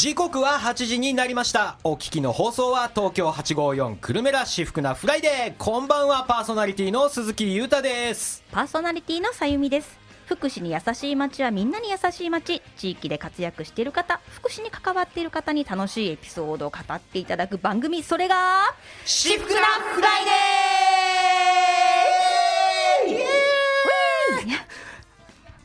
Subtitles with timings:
[0.00, 1.76] 時刻は8時になりました。
[1.84, 5.54] お聞きの放送は東京854くるめラしふくなフライデー。
[5.58, 8.42] こんばんはパーソナリティの鈴木裕太です。
[8.50, 9.98] パーソナリティのさゆみです。
[10.24, 12.62] 福祉に優しい街はみんなに優しい街。
[12.78, 18.02] 地域で活躍している方福祉に関わっている方に楽しいエピソードを語っていただく番組。
[18.02, 18.74] それが
[19.04, 19.60] しふくな
[19.94, 20.40] フライデー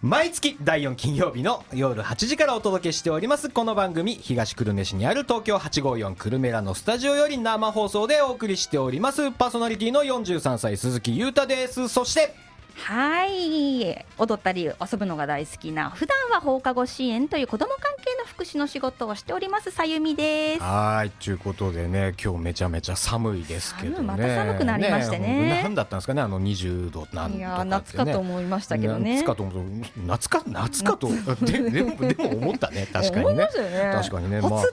[0.06, 3.50] 毎月第4金曜日の夜8時からお届けしております。
[3.50, 9.32] この番組東久留米市にある東京854久留米らのスタジオより生放送でお送りしております。
[9.32, 11.88] パーソナリティの43歳鈴木裕太です。
[11.88, 12.36] そして
[12.76, 14.06] はい。
[14.18, 20.62] 踊ったり遊ぶのが大好きな普段は放課後支援という子ども関係の福祉の仕事をしておりますさゆみです。
[20.62, 21.10] はい。
[21.12, 24.04] ということでね今日めちゃめちゃ寒いですけどね。
[24.04, 25.62] また寒くなりましてね。
[25.64, 29.16] 何だったんですかねあの20度なんね、いや夏かと思いましたけどね。
[29.16, 29.66] 夏かと思う。
[30.06, 31.10] 夏か夏かと
[31.42, 33.48] ででもでも思ったね確かにね。
[33.76, 33.92] ね。
[33.94, 34.42] 確かにね。
[34.42, 34.64] まあ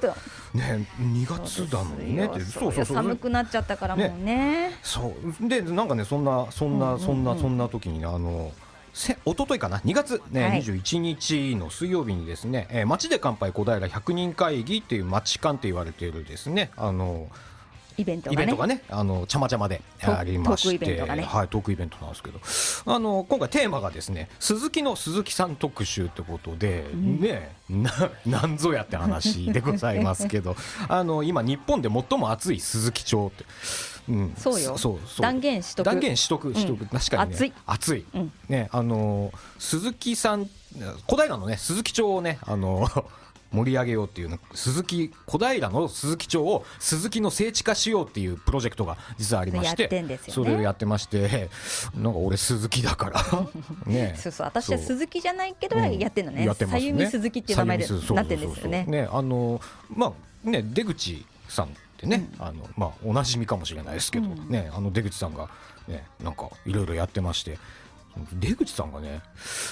[0.55, 2.29] ね2月だのにね。
[2.41, 5.49] そうそうそう寒くなっちゃったからもうね、ね、そう。
[5.49, 8.53] でなんかねそんなそんな、そんなそんな時にねあの
[8.93, 17.29] せ一昨日かな？2月、ねはい、21日の水曜日にですね、えー、町で乾杯小平100人会議っていう町館って言われているですねあの
[17.97, 20.79] イベントがね、イベントがねあのちゃまちゃまでありまして。
[20.79, 21.23] トークイベントがね。
[21.23, 22.41] はいトークイベントなんですけど。
[22.95, 27.91] あの今回テーマがですね鈴木の鈴木さん特集ってことで、うん、ねな
[28.27, 30.57] なんぞやって話でございますけど。
[30.89, 33.45] あの今日本で最も暑い鈴木町って。
[34.09, 34.77] うん、そうよ。
[34.77, 35.23] そうそう。
[35.23, 35.87] 断言しとく。
[35.87, 37.53] 断言しとくしとく、うん、確かに、ね、暑い。
[37.67, 40.49] 暑い、うん、ねあの鈴木さん
[41.07, 42.89] 小平のね鈴木町をねあの
[43.53, 51.51] 盛り上げようっていう鈴木小平の鈴木町を鈴木の聖地化しようっていうプロジェクトが実はありまして、ね、それをやってまして
[51.95, 53.23] なんか俺鈴木だから。
[53.87, 54.15] ね。
[54.17, 57.07] そうそう私は鈴木じゃないけどやってんのね、うん、やってますね。
[57.11, 58.85] 鈴木っていう名前でなってんですよね。
[58.89, 59.61] ねあの
[59.95, 60.13] ま
[60.47, 61.69] あね出口さんっ
[61.99, 65.49] てね、うん、あのまあおなじみかもしれないですけど、うん、ねあの出口さんが
[65.89, 67.59] ねなんかいろいろやってまして
[68.35, 69.23] 出口さんがね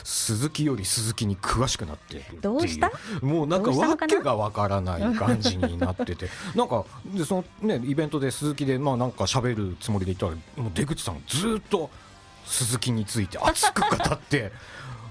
[0.05, 2.91] 鈴木より鈴木に詳しくなってどうした？
[3.21, 7.45] もうなんかわけがわからない感じになってて なんかでその
[7.77, 11.91] ねイベントで鈴木でまあなんか喋るつもりでいたらもう出口さんずっと
[12.47, 14.53] 鈴木について熱く語って。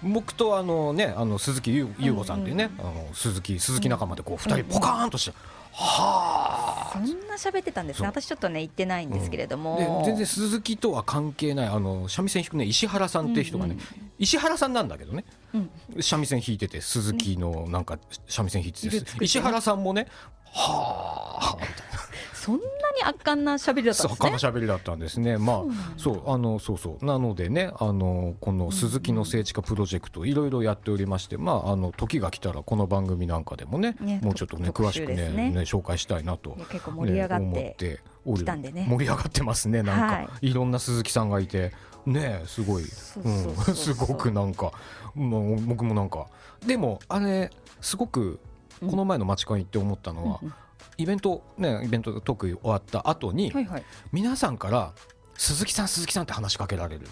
[0.03, 5.37] 僕とあのねあの鈴木優吾さんっていうね、あの鈴木鈴木仲間でこう二人ポカーンとして、
[5.71, 8.07] はあそんな喋ってたんですね。
[8.07, 13.77] 私ちょっとね行ってないんですけれども、うん、全然鈴木とは関係ないあの三味線弾くね石原さんっていう人がね、
[14.17, 15.69] 石原さんなんだけどね、うん、
[16.01, 20.07] 三味線弾いてて鈴木のなんか三味線弾いてて、石原さんもね
[20.51, 22.08] はあみたいな。
[22.49, 22.65] そんな
[22.97, 24.13] に圧巻な喋りだったんですね。
[24.13, 25.37] 圧巻な喋りだったんですね。
[25.37, 25.63] まあ
[25.97, 27.05] そうあのそうそう。
[27.05, 37.41] なのでねあのこの鈴木の聖地化プロジェクトいろいろやっておりまして、まああの時が来たらこの番組なんかでもね、ね、もうちょっとね詳しくねね紹介したいなと、結構盛り上がっ
[37.77, 38.87] てきたんでね。
[38.89, 41.71] 盛り上がってますねなんか、はい、いろんな鈴木さんがいて
[42.07, 42.83] ねすごい。
[42.83, 44.71] すごくなんか、
[45.13, 46.25] まあ、僕もなんか。
[46.65, 48.39] でもあれすごく
[48.79, 50.53] この前の街コン行って思ったのは、うんうん
[50.99, 54.93] イベントねイベントトーク終わった後に、はいはい、皆さんから
[55.35, 57.07] 鈴木さん鈴木さんって話しかけられる。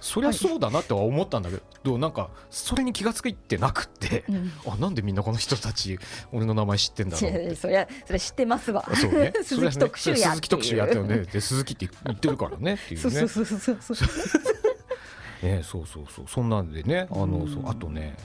[0.00, 5.98] そりゃそうだなっては思ったんだけど、はい、なんかそれに気が付いてなくて、うん、あなんでみんなこの人たち
[6.30, 8.86] 俺の名前知ってんだろうそりゃそれ知ってますわ。
[8.94, 13.10] そう、ね、鈴木特集や、ね、鈴木特集やってるねで鈴木って言ってるからねっていうね。
[13.10, 13.96] そうそうそうそう。
[13.96, 14.04] そ
[15.42, 16.24] うね、そうそうそう。
[16.28, 18.16] そんなんでねあのそうあとね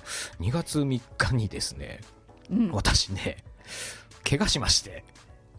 [0.41, 2.01] 2月3日にですね、
[2.51, 3.43] うん、私ね
[4.29, 5.03] 怪我しまして。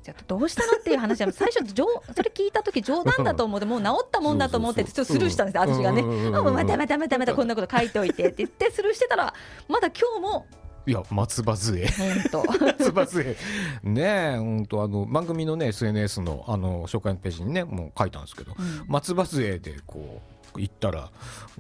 [0.03, 1.59] ちょっとどうしたのっていう話最初
[2.17, 6.03] それ聞いた時冗談だと思ってもう治ったもんだと思ってちょっとスルーしたんです私がね、
[6.35, 9.35] あまたまたまたまたこんなこと書いておいてって言ってスルーしてたら
[9.69, 10.47] まだ今日も
[10.87, 11.87] いや松葉杖
[12.33, 13.37] 松葉杖
[13.83, 20.23] ねえ本当あの番組のね SNS のあの紹介のページにねもう書いたんですけど、うん、松葉杖でこ
[20.57, 21.11] う行ったら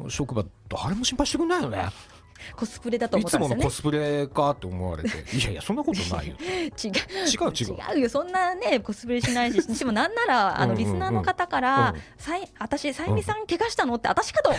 [0.08, 1.90] 職場誰も心配してくれないよね
[2.56, 3.56] コスプレだと思ったんですよね。
[3.56, 5.08] いつものコスプレかって思われて。
[5.36, 6.36] いやいやそんなことないよ。
[6.40, 6.60] 違う。
[6.60, 7.52] 違う
[7.94, 8.00] 違う。
[8.00, 8.08] よ。
[8.08, 14.52] そんなねコスプレしないししもなんならあのリスナーの方から「さい私さゆみさん怪我したの?」って私かと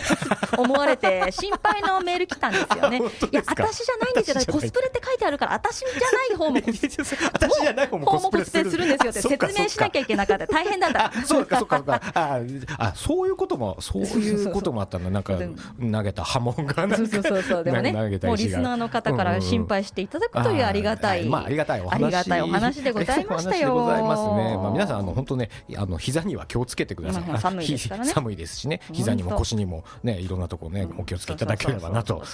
[0.58, 2.98] 思われて心配のメール来たんですよね。
[3.32, 4.34] いや私じゃないんですよ。
[4.52, 8.82] コスプレって書いてあるから私じゃない方も 私じゃない方もコスプレする。
[8.84, 10.46] んですよって説明しなきゃいけなかった。
[10.46, 11.12] 大変だった。
[11.26, 12.40] そうかそうかあ
[12.78, 15.10] あそういうこともそういうこともあったんだ。
[15.10, 23.74] なんか投げた波紋がそうそうそうそうでもねもうリスナーの方から心配していただくというありがたい、まあありがたいお話ありがたいお話でございましたよ。
[23.76, 27.38] まあ皆さんあの本当ねあの膝には気をつけてください。
[27.38, 28.10] 寒いですからね。
[28.12, 32.24] 寒いですしね膝にも腰にもねいろんなところねお気をつけいただければなと思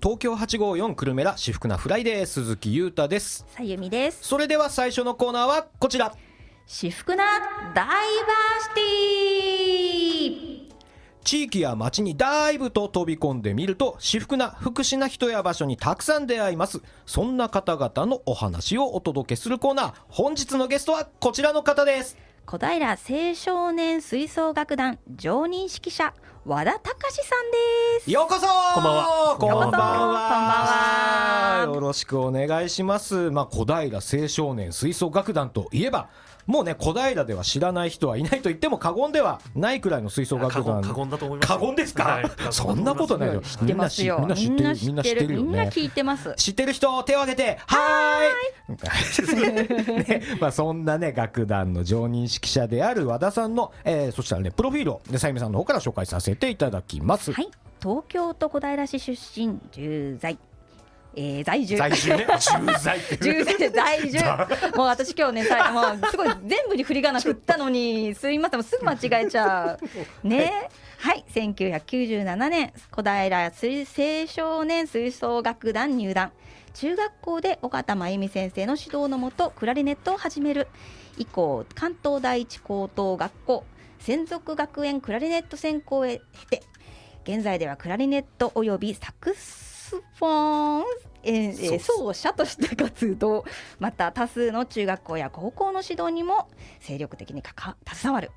[0.04, 3.46] 東京854くるめラしふくなフライデー鈴木優太です。
[3.48, 4.18] さゆみです。
[4.20, 6.14] それでは最初のコーナーはこちら。
[6.66, 7.24] しふくな
[7.74, 7.96] ダイバー
[8.60, 10.74] シティ。
[11.24, 16.82] 地域や街にダイブと飛び込んでみるとしふくな福祉な人や場所にたくさん出会います。
[17.06, 19.94] そんな方々のお話をお届けするコーナー。
[20.08, 26.12] 本日のゲストはこちらの方です小平青少年吹奏楽団常任指揮者
[26.44, 27.56] 和田隆さんで
[28.04, 28.10] す。
[28.10, 28.46] ようこそ。
[28.74, 29.36] こんばんは。
[29.40, 31.64] こんばんは。
[31.74, 33.30] よろしくお願いします。
[33.30, 36.10] まあ小平青少年吹奏楽団といえば
[36.46, 40.82] もうね小平では知らない人はいないと言っても過言ではないくらいの吹奏楽団。
[40.82, 43.42] 過言だと思います過言ですか、はい、そんなことないよ。
[43.62, 45.34] みんな知ってるみんな知ってる。
[45.34, 45.40] よ。
[45.40, 46.72] ねみんな聞いてます知ってる。
[46.74, 53.06] 人手を挙げてはーいね、まあそんなね楽団の常任指揮者である。
[53.06, 57.48] 和田さんの、えー、そしたらねプロフィールをさゆみさんの方から紹介させていただきますはい
[57.80, 60.38] 東京都小平市出身10在
[61.16, 61.76] えー、在住。
[61.76, 62.26] 在住ね。
[62.38, 63.44] 住 在住。
[63.44, 64.18] 在在住
[64.76, 69.78] もう私今日ねさもうすごい全部に振り仮名振ったのにすいませんすぐ間違えちゃ
[70.24, 70.26] う。
[70.28, 70.68] ね。
[70.98, 71.24] はい。
[71.34, 76.32] 1997年小平青少年吹奏楽団入団。
[76.74, 80.66] 中学校で尾形真由美先生の指導のもとクラリネットを始める
[81.18, 83.64] 以降関東第一高等学校
[84.00, 86.20] 専属学園クラリネット専攻へ
[86.50, 86.62] 経て
[87.22, 90.84] 現在ではクラリネットおよびサクススフォン、
[91.24, 93.44] えー、奏者として活動
[93.78, 96.48] また多数の中学校や高校の指導にも
[96.80, 98.30] 精力的に携わる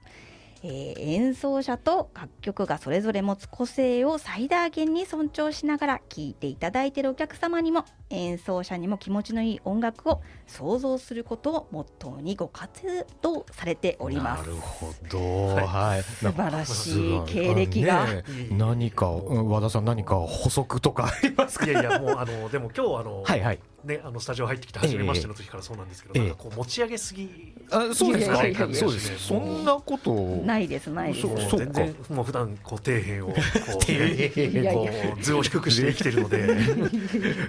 [0.63, 14.47] えー、演奏者と楽曲がそれぞれ持つ個性を最大限に尊重しながら聴いていただいているお客様にも演奏者にも気持ちのいい音楽を想像することをモットーにご活動されております。
[14.47, 21.65] なるほど、はい、素晴らしい経歴が、ね、何か和田さん何か補足とかありますか？
[21.65, 23.59] いやいやもうあのでも今日あのはいはい。
[23.87, 28.37] ね、あのスタジオ入ってきて初めましての時からそうなんですけど、ええ、なんかこう持ち上げすぎ、あそうですか。
[28.73, 30.13] そうですそんなこと。
[30.45, 31.27] ないですないです。
[31.55, 34.87] 全然もう普段こう底辺をこう、ね、こ
[35.17, 36.57] う図を低くして生きてるので。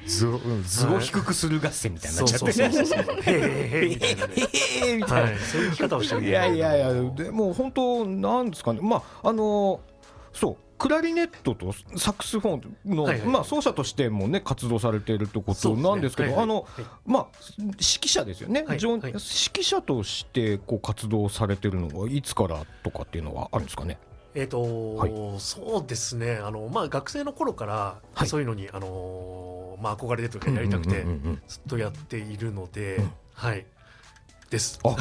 [0.07, 3.05] 図を図を低くする合戦みたいになっちゃってそうそうそう。
[3.05, 3.37] そうへえへ
[3.87, 3.99] え
[4.87, 9.81] へえみたいな、そういう生き方をしてるいやいやいやでも本当なんですかねまああの
[10.33, 12.57] そうクラリネットとサックスフォ
[12.87, 16.37] ンの、はいはい、まあ、奏者としても、ね、活動されているということなんですけど、ね。
[16.37, 16.67] はいはい、あの、
[17.05, 17.27] まあ、
[17.59, 23.99] 指揮者ですよね、はい、指揮者としてこう活動されているのはいつからとかっていうのはあるんですかね？
[24.35, 26.37] えーと、はい、そうですね。
[26.37, 31.05] あの、まあ、学生の頃からそういうのに、あのまあ、憧れてとかやりたくて
[31.49, 33.67] ずっとやっているので、うん、はい。
[34.51, 34.81] です。
[34.83, 34.97] あ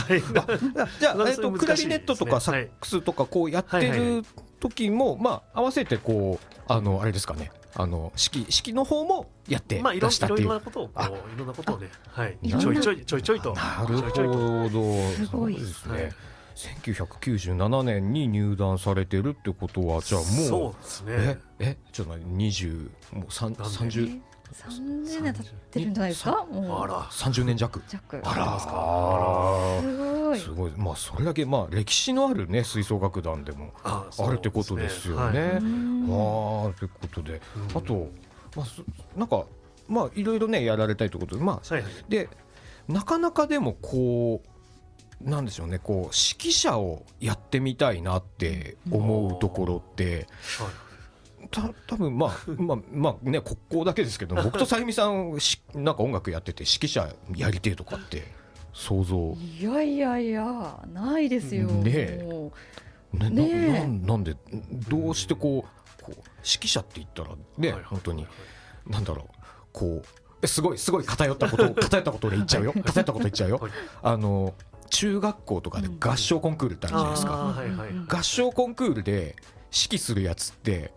[0.99, 4.23] じゃ あ、えっと、クラリネットとかサックスとかこうやってる
[4.59, 7.51] 時も、まあ合わせてこうあのあれですかね。
[7.79, 13.53] あの式式の方もやってまあいろいろなことをこういろんなことをね、はい、ちょいちょいちょいちょいと。
[13.53, 15.11] なるほど。
[15.11, 16.11] すごいですね。
[16.55, 21.13] 1997年に入団されてるってことはじゃあもうそうですね。
[21.19, 24.21] ええちょっと20もう30
[24.57, 26.45] 三十年経ってるんじゃないですか？
[26.51, 27.81] あら、三十年弱。
[27.87, 28.21] 弱。
[28.23, 30.39] あら、すごい。
[30.39, 30.71] すごい。
[30.75, 35.51] まあそれだけまあ歴史のあるね吹奏楽団でもあるってことですよね。
[35.53, 37.39] ああということで、
[37.75, 38.09] あと
[38.55, 38.65] まあ
[39.15, 39.45] なんか
[39.87, 42.27] まあいろいろねやられたいということで、まあで
[42.87, 50.27] なかなかでもこうなんでしょうねこう指揮者をやってみたいなって思うところって。
[51.61, 58.23] はいた多分まあ まあまあね国交だけですけど 僕とさゆみさんしなんか音楽やってて指揮者やりてえとかって
[58.73, 59.35] 想像。
[59.39, 61.67] いやいやいやないですよ。
[61.67, 62.19] ね
[63.13, 64.35] ねねえななんなんで
[64.87, 65.65] どうしてこ
[65.99, 68.27] うこう指揮者って言ったらね、はい本当に
[68.85, 69.35] なんだろう
[69.71, 70.07] こう
[70.41, 72.73] えすごいすごい偏ったこと 偏ったこと俺言っちゃうよ。
[72.73, 73.71] 偏ったこと言っちゃうよ、はい。
[74.03, 74.53] あの
[74.89, 79.35] 中学校とかで合唱コンクールってあるじゃないですか、合唱コンクールで
[79.71, 80.93] 指揮するやつって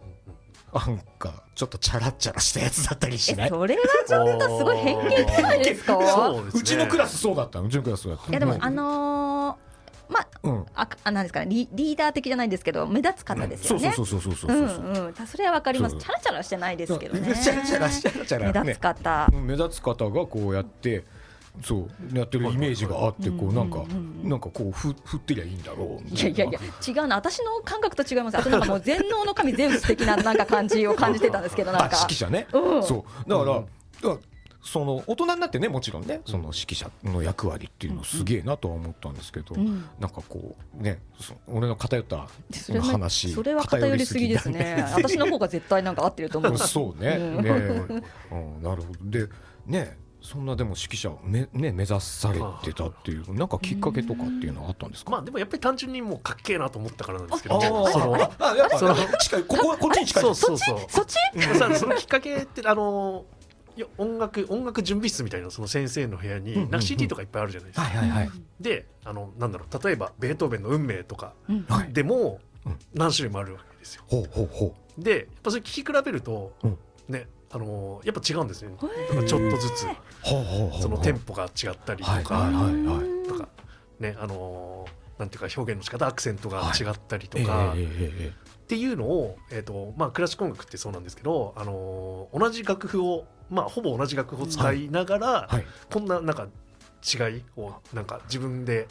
[0.72, 3.46] なんかちょっとチャラッチャラしたやつだったりしない？
[3.46, 5.94] えそれはちょっとすごい偏見じゃないですか？
[6.06, 6.60] そうですね。
[6.60, 7.66] うちのクラスそうだったの。
[7.66, 9.70] うちのクラスそうだったいやでもあのー
[10.12, 10.66] まあうん。
[10.74, 11.46] ああなんですかね。
[11.48, 13.92] リリーダー的じゃないんですけど目立つ方ですよね。
[13.92, 15.92] そうそうそうそうそううそうそう、んうん、たそれはわかります。
[15.92, 17.34] そうチャラチャラしてないですけどね。
[17.34, 18.60] チャラチャラチャラチャラね。
[18.64, 19.28] 目立つ方。
[19.32, 19.46] うん。
[19.46, 21.04] 目立つ方がこうやって
[21.62, 23.84] そうやってるイメージがあってこうなんか
[24.22, 27.16] なんかこうふ振ってりゃいいんだろういやいやいや違うな。
[27.16, 28.38] 私の感覚と違います。
[28.38, 31.98] あとなんかもう 全能の神ゼウス的ななんか感じを感じてたんですけどなあんか。
[32.08, 32.82] 指揮者ね、うん。
[32.82, 33.28] そう。
[33.28, 34.18] だから、
[34.62, 39.84] その大人になってねもちろんねその指揮者の役割っていうのすげえなとは思ったんですけど、うん。
[39.98, 42.28] なんかこうねそ俺の偏った
[42.82, 44.84] 話それは偏りすぎですね。
[44.94, 46.58] 私の方が絶対なんか合ってると思う。
[46.58, 47.42] そうね、うん。
[47.42, 47.50] ね、
[48.30, 49.10] うん、なるほど。
[49.10, 49.28] で
[49.66, 57.56] ねそんなでも指揮者をめ、ね、目指されてたっていうなんかきっかけとかっていうのはあったんですか、まあでもやっぱり単純にもうかっけえなと思ったからなんですけど。
[57.56, 57.90] あー。
[57.90, 59.44] そのああやっぱその近い。
[59.44, 60.22] ここ こっちに近い。
[60.22, 60.78] そうそうそう。
[60.88, 61.14] そっち？
[61.58, 63.24] さそのきっかけってあの
[63.76, 66.70] いや音楽音楽準備室みたいなその先生の部屋にうんうんうん。
[66.70, 67.86] なんか CD とかいっぱいあるじゃないですか。
[67.86, 68.30] はいはいはい。
[68.60, 71.32] であのなんだろう例えばベートーベンの「運命」とか
[71.90, 74.02] でもうん何種類もあるわけですよ。
[74.06, 76.70] ほうほうほでやっぱそれ聞き比べると、うん。
[76.70, 76.76] ね
[77.52, 78.70] あのやっぱ違うんですね。
[78.70, 79.08] へー。
[79.08, 79.84] だからちょっとずつ。
[79.84, 79.86] う
[80.22, 80.82] ほうほうほう。
[80.82, 83.48] そのテンポが違ったりとか、はいはいはいとか
[83.98, 84.86] ねあの
[85.18, 95.66] なんていうか表現の仕方アクセントが違ったりとええか、っていうのを、えーとまあ、クラシック音楽ってそうなんですけど、あのー同じ楽譜を、まあ、ほぼ同じ楽譜を使いながら、えはい。
[95.92, 96.48] こんななんか
[97.02, 98.88] 違いをなんか自分で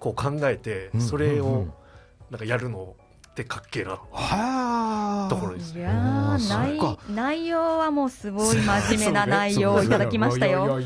[0.00, 1.66] こう考えてうんそれを
[2.30, 2.96] なんかやるの
[3.34, 5.26] ってかっけえなはあ。
[5.28, 5.92] ところですいや
[6.38, 6.78] 内
[7.10, 10.80] 内容はもうすごい真面目な内容をいただきましたよ。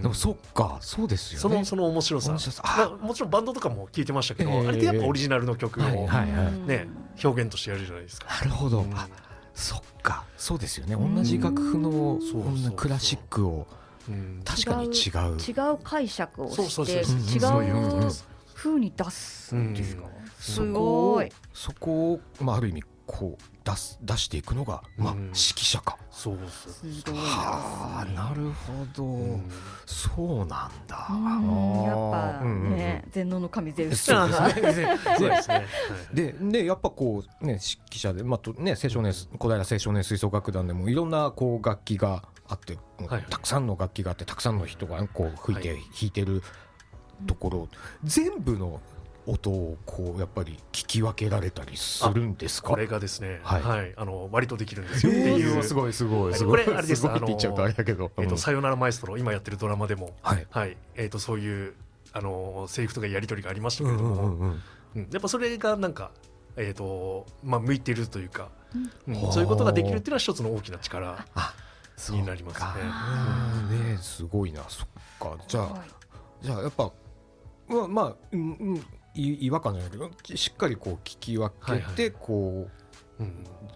[0.00, 0.78] でもそっか。
[0.80, 1.40] そうですよね。
[1.40, 2.30] そのその面白さ。
[2.30, 2.62] 面白さ。
[2.64, 4.68] まあもちろんバンドとかも聞いてましたけど、ええ。
[4.68, 6.52] あれってやっぱオリジナルの曲を、はいはいはい。
[6.66, 6.88] ね
[7.22, 8.26] 表現としてやるじゃないですか。
[8.40, 8.94] なるほど、うん。
[8.94, 9.06] あ
[9.54, 10.24] そっか。
[10.38, 10.96] そうですよね。
[10.96, 13.66] 同じ楽譜のそうこんなクラシックを
[14.08, 14.40] うん。
[14.46, 15.36] 確かに違う。
[15.36, 17.20] 違う解釈をそうそうしてそう。
[17.20, 18.12] そうそういうこと違う
[18.54, 20.04] 風に出すんですか？
[20.48, 21.32] うんすそこをごい。
[21.52, 25.18] そこを、まあ、ある意味こう出す出していくのが、まあ、うん。
[25.26, 25.98] 指揮者か。
[26.10, 29.50] そうそうすごいはあなるほど、うん。
[29.86, 31.08] そうなんだ。
[31.10, 34.04] うんやっぱね全能の神ゼウス。
[34.04, 34.34] そうで
[34.72, 34.98] すね。
[35.18, 35.30] そう
[36.14, 37.58] でででやっぱこうね指
[37.90, 45.78] 揮者でまあとね青少年小平青少年吹奏楽団でもいろんなこう楽器があって、はいたくさんの楽器があってたくさんの人がこう吹いて、はい。
[45.78, 46.42] 弾いてる
[47.26, 47.68] ところ。
[48.04, 48.80] 全部の
[49.26, 52.70] 音をこうやっぱり聞き分けられたりするんですか？
[52.70, 53.90] これがですね、ははい。
[53.90, 55.56] い、あの割とできるんですよっていう。
[55.56, 56.30] えーすごいすごい。
[56.30, 56.64] はいすごい。
[56.64, 57.02] これあれです。
[57.02, 60.46] すごいって言っちゃうとあれだけど、えっ、うんと、さよならマエストロ、今やってるドラマでも、はい。
[60.50, 61.74] はい、えっ、と、そういう。
[62.14, 64.60] あのセリフとかやり取りがありましたけれども、んうんうん
[64.96, 65.08] うん。
[65.10, 66.10] やっぱそれがなんか、
[66.56, 68.50] えっ、と、まあ、向いてるというか。
[69.08, 69.32] うん。
[69.32, 71.24] そういうことができるっていうのは一つの大きな力。
[72.10, 72.60] になりますね。
[72.60, 72.74] か
[73.70, 74.62] ねすごいな。
[74.68, 74.88] そっ
[75.20, 75.36] か。
[75.46, 75.84] じゃあ
[76.40, 76.90] じゃあやっぱ
[77.68, 78.82] まあまあ、うんうん、い
[79.14, 82.82] 違和感じゃないけどしっかりこう聞き分けて、こう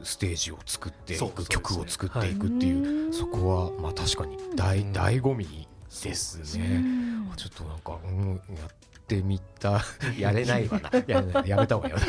[0.03, 4.93] ステージを作っていく曲を作っていくっていうそこはまあ確かに大うん。
[4.93, 5.69] 醍醐味
[6.03, 6.67] ですね。
[6.67, 9.83] うんちょっとなんか、うん、やってみた
[10.19, 10.91] やれないわな。
[11.07, 12.07] ややめた方がいいよね。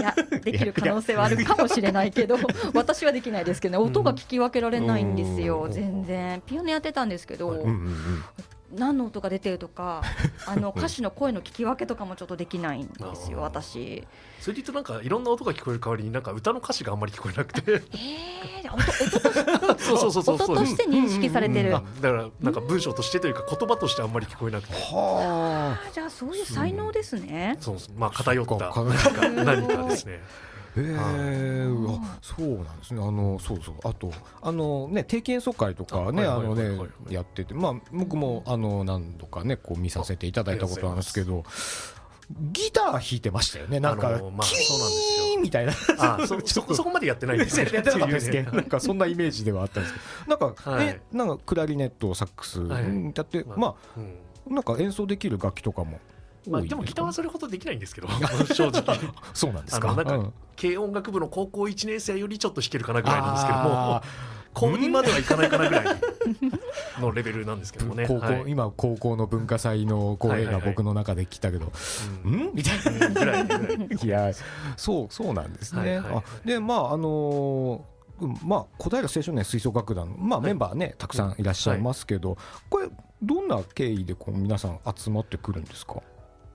[0.00, 2.36] いやできる可能性はあるかもしれないけど
[2.74, 3.84] 私はできないですけどね。
[3.84, 5.72] 音が聞き分けられないんですよ、うん。
[5.72, 6.42] 全然。
[6.44, 7.58] ピアノやってたんですけど、はい。
[7.60, 8.24] うんうんうん
[8.76, 10.02] 何の音が出てるとか
[10.46, 14.06] あの歌詞の声の聞き分けとかもちょっとできないんですよ私。
[14.40, 17.62] それで言うとなんかいろんな音が聞こえる代わりになんか歌の歌詞があんまり聞こえなくて。
[17.66, 20.34] えー、音音としてそうそうそうそう。
[20.52, 24.74] 音として認識されてる、あだからなんか文章としてというか言葉としてあんまり聞こえなくて。
[24.74, 27.56] はあじゃあそういう才能ですね。
[27.60, 27.98] そうそう。
[27.98, 28.72] まあ偏った。
[29.44, 30.20] 何かですね
[30.76, 33.02] へえあそうなんですね。
[33.02, 33.74] あのそうそう。
[33.84, 34.10] あと
[34.42, 36.78] あのね定期演奏会とかねあのね
[37.08, 37.54] やってて。
[37.54, 41.44] まあ僕もあの何度かねこう見させていただいたことなんですけど
[42.30, 43.78] ギター弾いてましたよね。
[43.78, 45.26] なんかあのまあキそうなんですよ。
[45.36, 45.72] ーンみたいな。
[45.98, 48.62] あ そそこそこまでやってないんですよやってなかったですけどっていうね。
[48.62, 50.36] なんかそんなイメージではあったんですけど。
[50.36, 50.86] なんか、はい。
[50.86, 52.82] えなんかクラリネットサックスはい。
[52.84, 54.14] うんやって、まあまうん。
[54.50, 56.00] あなんか演奏できる楽器とかも
[56.48, 58.08] まあ、でもギターはすそれほどできないんですけど
[58.54, 58.82] 正直。
[58.82, 58.96] か
[59.34, 59.94] そうなんですか？
[59.94, 60.32] なんかうん。
[60.60, 64.02] 軽音楽部の高校1年生よりちょっと弾けるかなぐらいなんですけども
[64.54, 65.84] 高2まではいかないかなぐらい
[66.98, 68.06] のレベルなんですけどもね。
[68.08, 71.72] 高校、はい、今高校の文化祭の声が僕の中で来たけど、は
[72.24, 72.54] いはいはい、ん？
[72.54, 73.08] みたいな。
[73.10, 73.46] ぐらい
[74.02, 74.30] いや
[74.78, 76.48] そうそうなんですね、はいはい。
[76.48, 77.96] でまああのー
[78.46, 82.38] まあ、小平青少年吹奏楽団、まあ、メンバーね、たくさんいらっしゃいますけど、
[82.70, 82.88] これ、
[83.20, 85.96] どんな経緯でこう皆さん集まってくるんですか？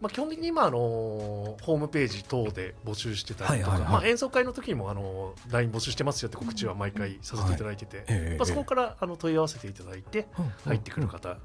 [0.02, 10.28] まあ、基本的に今、あのホームページ等で募集してたりとか、まあ、演奏会の時にもあの LINE 募集してますよって告知は毎回させていただいてて、まあ、そこからあの問い合わせていただいて
[10.66, 11.38] 入ってくる方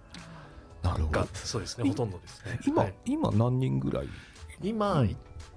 [0.83, 2.59] がそうですねほとんどですね。
[2.67, 4.09] 今,、はい、今何人ぐらい？
[4.63, 5.05] 今、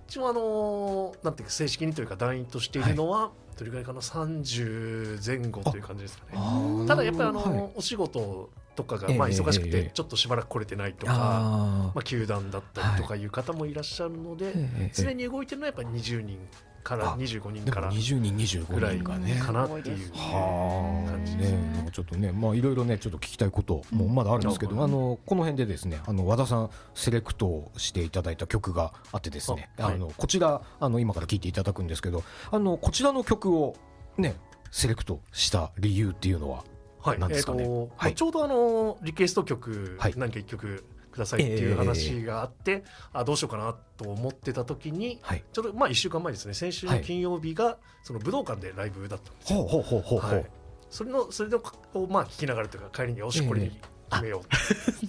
[0.07, 6.87] 一応あのなんていうか正式にというか団員としているのは、どれぐらいかな？30前後という感じですかね。
[6.87, 8.49] ただやっぱりあの、お仕事
[8.79, 14.53] とかがまあ忙しくてちょっとしばらく来れてないとか、まあ、球団だったりとかいう方もいらっしゃるので、
[14.93, 16.39] 常に動いてるのはやっぱり20人
[16.81, 19.17] から25人から20人25ぐらいか
[19.51, 21.89] なっていう感じですね。
[21.91, 33.75] ちょっとねまあいろいろねちょっと聞きたいこともまだあるんですけど、あのこの辺でですねあの和田さんセレクトをしていただいた曲があってですねあのこちらあの今から聴いていただくんですけどあのこちらの曲を
[34.17, 34.35] ね
[34.71, 36.63] セレクトした理由っていうのは？
[37.01, 46.53] はい、えーとはい、ちょうどあのリクエスト曲、はい、何か一曲くださいっていう話があって、えー、あどうしようかなと思ってた時に、はい、ちょうどまあ1週間前ですね。
[46.53, 49.63] 先週の金曜日がその武道館でライブだったんですよ。
[49.63, 50.45] ほうほうほうほう、はい、
[50.89, 53.79] それのそれをまあ聞きながらというか帰りによしこれに
[54.11, 54.41] 決めよ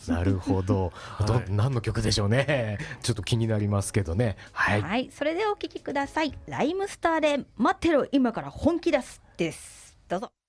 [0.08, 0.92] うなるほど、
[1.26, 2.78] ど、はい、何の曲でしょうね。
[3.02, 4.36] ちょっと気になりますけどね。
[4.52, 6.38] はい、はい、それでお聴きください。
[6.46, 8.06] ライムスターで待ってろ。
[8.12, 9.22] 今から本気出す。
[9.36, 9.96] です。
[10.08, 10.39] どうぞ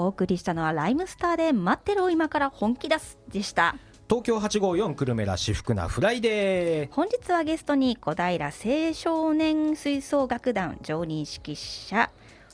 [0.00, 3.76] お送りしたのはライムスターで待ってろ今から本気出すでした
[4.08, 12.10] 東京854くるめラしふくなフライデー本日はゲストに小平青少年吹奏楽団常任指揮者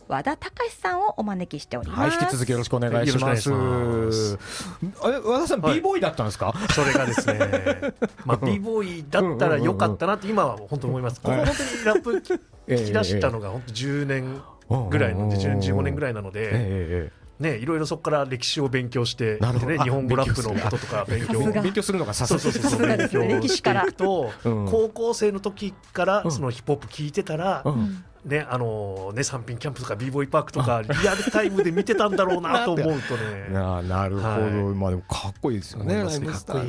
[0.09, 2.01] 和田隆さんをお招きしております。
[2.01, 3.51] はい、引き続きよろしくお願いします。
[3.51, 6.55] 和田さん、はい、b ボーイだったんですか？
[6.71, 7.41] それがですね、
[8.25, 11.21] まあ b ボーイだったらよかったなって今は本当思います。
[11.21, 14.43] ここ本当にラップ聞き出したのが本当10年
[14.91, 16.51] ぐらいので、10年15年ぐらいなので。
[16.53, 21.41] えーね、いろいろそこから歴史を勉強して、ね、日本語ラップのこととか勉強。
[21.63, 22.87] 勉強するのがさすが。
[22.87, 23.09] 勉
[23.41, 27.63] 強していくと、高校生の時からそのヒップホップ聞いてたら、
[28.27, 33.49] ねあのね三品キャンプとか b ボーイパークとか リアルタイムで見てたんだろうなと思うとね。
[33.53, 36.03] ななるほど、はい、まあでもかっこいいですよね。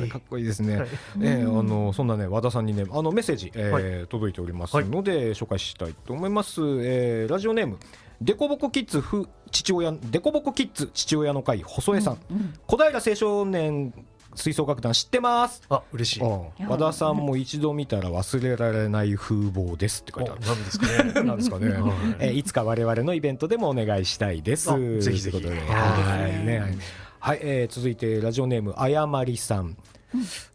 [0.08, 0.44] かっこいい。
[0.44, 0.88] ですね、はい、
[1.20, 7.78] えー、あのそんなね和田さんにねあのメッセージ、えー、はい、届いておりますので、紹介したいと思います、えー、ラジオネーム
[8.20, 9.00] デコボコキッズ
[9.48, 13.92] 父親デコボコキッズ父親の会細江さん、うんうん、小平青少年
[14.34, 15.62] 吹奏楽団知ってます？
[15.68, 16.22] あ嬉しい、
[16.66, 21.12] 和田さんも一度見たら忘れられない風貌ですって書いてある何ですかね。
[21.26, 21.74] 何ですかね、
[22.20, 24.68] えいつか我々のイベントでもお願いしたいです。
[25.00, 25.44] ぜひぜひ。
[25.44, 26.46] はい。
[26.46, 26.78] ね。
[27.18, 29.76] はい、えー、続いてラジオネームあやまりさん。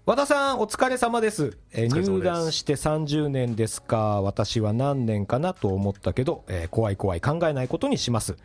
[0.05, 8.35] 和田さんお疲れ様です、えー、入団して30年ですか私は何年かなと思ったけど、えー、怖い怖い考えないことにします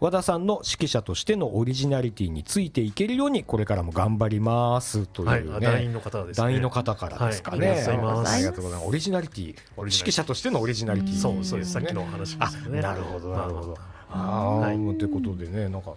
[0.00, 8.88] 和田さんの指揮者としてのオリジナリティについていけるようにこれからも頑張りますというね、はい、団員の方です、ね、団員の方からですかね、はい、ありがとうございます。
[8.88, 11.16] オリジナリティ指揮者としてのオリジナリティ。
[11.16, 12.80] そうそうですさっきの話ですね。
[12.80, 13.76] なるほどなるほど。
[14.10, 15.94] ああ、ということでねなんか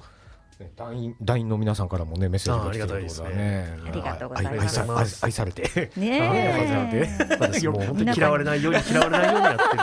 [0.76, 3.80] 団員団員の皆さんからもねメッセージが来てることだね。
[3.88, 5.26] ありがとうございます。
[5.26, 5.92] 愛されて。
[5.98, 7.80] ね私も。
[7.80, 9.78] 本当に嫌われないように嫌われないようにやってるん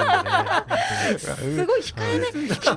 [1.24, 1.56] でね。
[1.56, 2.74] すごい控えめ控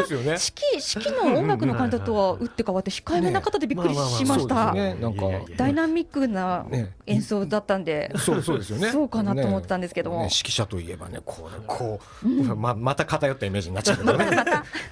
[0.00, 0.38] ですよね。
[0.38, 4.74] 式式の音楽の感じとは打って変わって控えめな方でびっくりしました。
[4.74, 5.26] なんか。
[5.56, 6.66] ダイナミックな
[7.06, 8.90] 演奏だったんで、そうそうですよね。
[8.92, 10.22] そうかなと思ったんですけども。
[10.22, 14.24] 指揮者といえばねこうこうままた偏ったイメージになっちゃうけどね。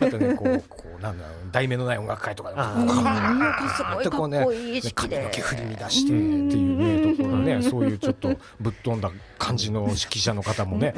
[0.01, 10.95] またねこうこうなんだ題名のない音楽会とか、すごいかっこいい式で、髪の毛振り乱してっていうねところね、そういうちょっとぶっ飛んだ感じの指揮者の方もね、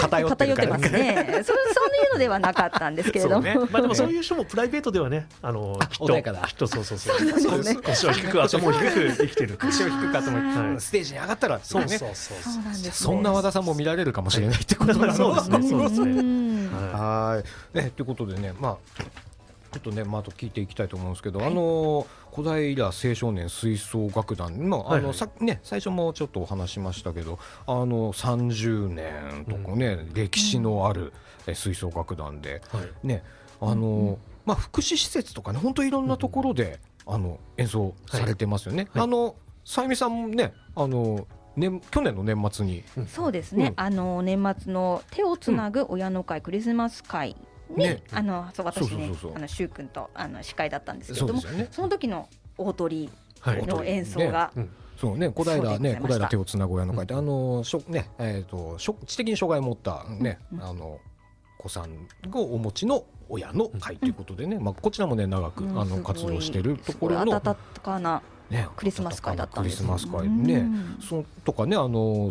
[0.00, 1.42] 偏ってますね。
[1.44, 12.10] そういうのではなかったんですけれども、まあでもそういう人もプライベートではね、あのきっときっとそうそうそう、腰を低く頭を低く生きてる、腰を低く頭ステージに上がったらそうそう。
[12.14, 12.38] そう
[12.92, 15.68] そんな和田さんも見られるかもしれないってことなんそうですね。
[15.68, 16.68] そうですね。
[16.92, 17.42] は
[17.74, 17.76] い。
[17.76, 18.76] ねということでね、まあ。
[19.72, 31.12] ちょっとね、まあ、あと聞いていきたいと思うんですけど、はい、あの小平青少年吹奏楽団の、あの、さね、最初もちょっとお話しましたけど、あの30年とかね、うん、歴史のある、
[31.46, 32.60] う吹奏楽団で、
[33.02, 33.24] ね、
[33.60, 38.88] あの、うん、まあ、福祉施設とかね、本当いろんなところで、あの演奏されてますよね。
[38.92, 47.36] はい、あのさゆみさんもね、あのね、去年の年末に、そうですね、うん、あの年末の手をつなぐ親の会、クリスマス会
[47.76, 53.10] に、ね、あのそう私ねあの柊君とあの司会だったんですけどもそ,、ね、その時の大鳥
[53.44, 61.00] の演奏が、はいねそうね、小平ね、小平手をつなぐ親の会って、あの、しょ、ね、えっ、と、しょ、知的に障害を持ったね、あの。
[61.62, 66.62] 子さんをお持ちの親の会ということでね、まあ、こちらもね、長く、あの、活動してい。
[66.62, 67.34] るところの。
[67.34, 68.20] 温かな。
[68.50, 70.66] ね、クリスマス会だったクリスマス会ね、
[71.00, 72.30] そとかね、あの、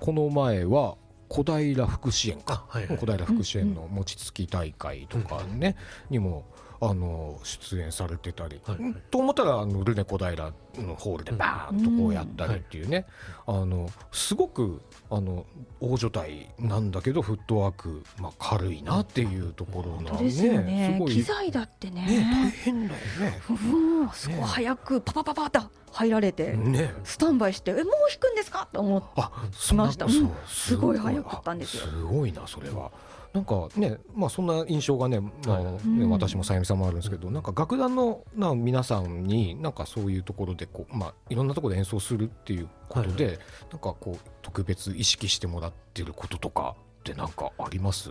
[0.00, 0.96] この前は。
[1.34, 5.74] 小平福祉園か、はいはい、小平福祉園の餅つき大会とかね、
[6.08, 6.44] にも
[6.86, 13.06] あの出演されてたり、はいはい、と思ったらあのルネ小平のホールでバーンとこうやったりっていうね、
[13.46, 15.46] うん、あのすごくあの
[15.80, 20.30] 大所帯なんだけどフットワーク、まあ、軽いなっていうところがね。
[20.30, 23.40] すね機材だってね、ね、大変だよね。
[23.48, 25.60] うん、そこ早くパパパパって
[25.92, 31.86] 入られて、ね、スタンバイして「えもう弾くんですか?」と思ってました、うん、すごい早かったんですよ。
[31.86, 32.90] すごいなそれは。
[33.34, 43.38] なんかね、まあ、そんな印象がね、まあね、私もさゆみさんもあるんですけど、なんか楽団のな皆さんになんかそういうところでこう、まあ、いろんなところで演奏するっていうことで、はい、
[43.72, 48.10] なんかこう特別意識してもらってることとかってなんかあります？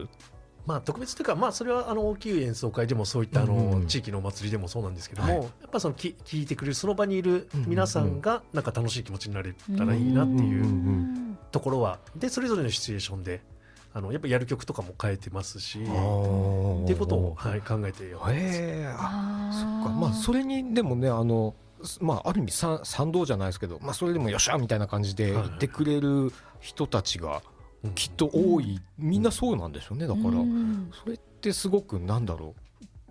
[0.66, 13.42] まあ、特別というか、まあ、それはあの大きい演奏会でもそういったあの地域のお祭りでもそうなんですけども、はい、やっぱそのき聞いてくれるその場にいる皆さんがなんか楽しい気持ちになれたらいいなっていうところはでそれぞれのシチュエーションで
[13.94, 18.34] あのやっぱやる曲とかも変えてますしっていうことを、はい、考えてやってます。
[18.36, 20.00] えあそっか。
[20.00, 21.56] まあそれにでもねあの
[22.00, 27.42] まあ、ある意味賛同じゃないですけど、まあ、それでもよっしゃみたいな感じで言ってくれる人たちが
[27.96, 30.32] きっと多い、みんなそうなんでしょうねだから、
[31.04, 32.56] それってすごくなんだろ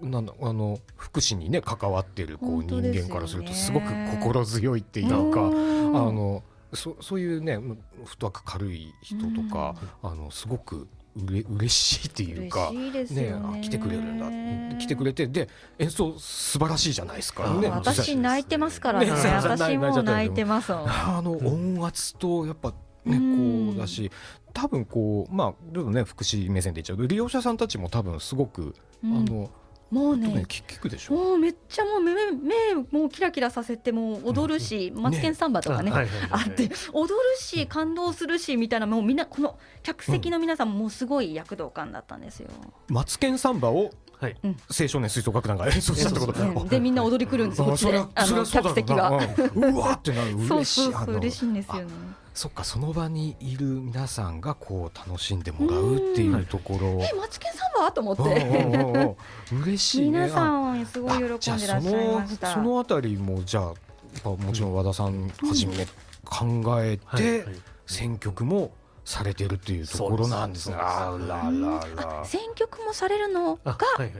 [0.00, 0.08] う。
[0.08, 6.42] なんだあの福祉にね関わってるこう人間からするとすごく心強いっていうかあの
[6.74, 7.76] そそういうねフッ
[8.18, 14.78] トワーク軽い人とか、うん、あのすごくうれ嬉しいっていうかね、ね、来てくれるんだ。
[14.78, 20.72] 来てくれてで演奏素晴らしいじゃないですか、ね、私泣いてますからね、ね、私も泣いてます。
[20.72, 22.72] あの音圧とやっぱ
[23.04, 24.12] ね、こうだし
[24.52, 29.50] 多分こうまあちょっとね福祉目線で言っちゃうと利用者さんたちも多分すごく、うん、あの
[29.92, 31.14] もうね聞くでしょ。
[31.14, 35.92] もうめっちゃもう目目もうキラキラさせても踊るし、マツケンサンバとかね
[36.30, 42.48] あって踊るし感動するしみたいなもうみんなこの客席の皆さんもすごい躍動感だったんですよ。
[42.88, 49.10] マツケンサンバをはい、青少年吹奏楽団が 演奏したってこと、でみんな踊り来るんですこっちであの客席が。
[49.54, 50.36] うわってなる。
[50.36, 50.92] 嬉しい。
[50.92, 51.88] 嬉しいんですよね。
[52.34, 57.00] そっかその場にいる皆さんがこう楽しんでもらうっていうところ。
[57.02, 57.51] えマツケン
[57.82, 65.86] サンバと思って嬉しい、ね、皆さんすごい喜んでらっしゃいましたそのあたりもじゃあもちろん和田さんはじめ
[66.24, 67.44] 考えて
[67.86, 68.72] 選曲も
[69.04, 70.76] されてるっていうところなんですね。
[70.78, 72.24] あららら。
[72.24, 73.76] 選曲もされるのが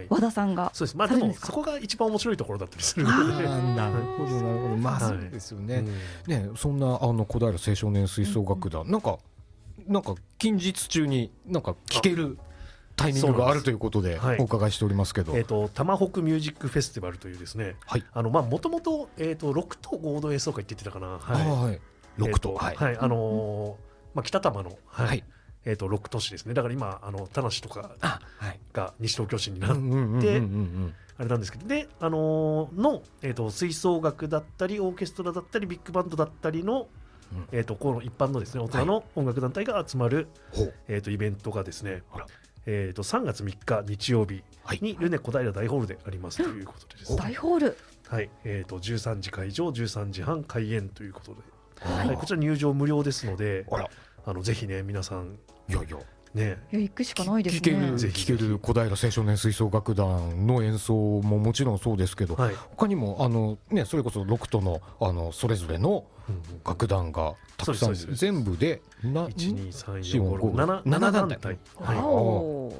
[0.09, 0.96] 和田さんがそうです。
[0.96, 3.44] まあでもそこが一番面白いところだったりするので。
[3.44, 4.77] なるほどなるほど。
[4.77, 5.85] まあそうですよね。
[6.27, 9.18] ねそんなあの小平青少年吹奏楽団なんか
[9.87, 12.38] なんか近日中になんか聴ける。
[13.03, 21.81] タイミングがあるということでお伺いしておりますけど、えっ、と玉北ミュージックフェスティバルというですね、はい、あのまあもともとえっ、と六と合同演奏会って言ってたかな、はい、
[22.17, 23.77] 六と、はい、はい、あの
[24.15, 25.07] まあ、北多摩の、はい。
[25.07, 25.25] はい、
[25.65, 26.55] えー、と6都市ですね。
[26.55, 27.97] だから今あの田無とか
[28.73, 30.43] が西東京市になって
[31.19, 31.67] あれなんですけど。
[31.67, 36.88] で、あのー、の、えーと、吹奏楽だったりオーケストラだったりビッグバンドだったりの、
[37.33, 42.03] うん、えーと、この一般のですね大人の音楽団体が集まる、はい、えーと、イベントがですね
[42.66, 44.42] えー、と3月3日日曜日
[44.81, 47.79] にルネ小平大ホールでありますということでです、ね、大ホール。
[48.09, 48.31] はい。
[48.44, 51.40] えー、と13時会場13時半開演ということで。
[51.81, 53.66] はい、こちら入場無料ですので
[54.25, 55.38] あのぜひね皆さん。
[55.68, 55.96] いやいや
[56.35, 57.61] ね、いや行くしかないですね。
[57.61, 66.07] 聞ける聞ける小平青少年吹奏楽団の演奏ももちろんそうですけど、はい、他にもあの、ね、それこそ6都のあのそれぞれの
[66.64, 71.99] 楽団がたくさん、全部で1234567団体、はい、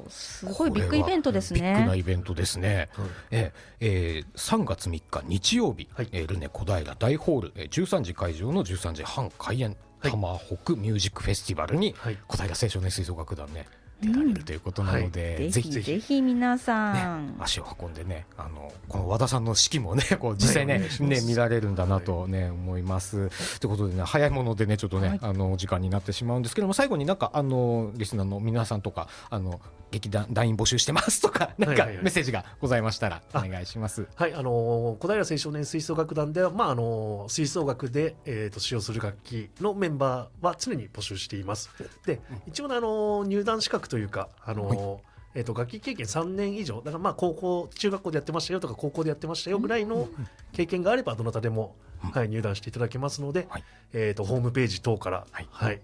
[0.09, 1.59] すごいビッグイベントですね。
[1.59, 9.77] ビッグなイベントですね、はい、ええー、3月3日日曜日、はい、えー、ルネ小平大ホール、えー、13時会場の13時半開演
[10.11, 11.93] 玉北ミュージックフェスティバルに
[12.27, 13.65] 小平青少年吹奏楽団ね
[14.03, 23.29] 出られるということなので、ぜひぜひ皆さん、ね、足を運んでねあのこの和田さんの式もね こう実際ね,、ね見られるんだなとね、思います。
[23.59, 29.61] ということでね早いものでねちょっとね、あの時間になってしまうんですけども最後になんかあのリスナーの皆さんとかあの
[29.93, 34.07] 劇団団員募集してますとかなんかメッセージがございましたらお願いします。
[34.15, 41.69] はい、あの小平青少年吹奏楽団ではまああの吹奏楽でえっ、と使用する楽器のメンバーは常に募集しています。
[42.05, 45.01] で一応あの入団資格というかあの、
[45.35, 46.77] えー、と楽器経験3年以上。
[46.77, 50.09] だからまあ高校中学校でやってましたよとか高校でやってましたよぐらいの
[50.51, 53.47] 経験があればどなたでも、はい、入団していただけますので、
[53.93, 55.79] えー、とホームページ等から、はい。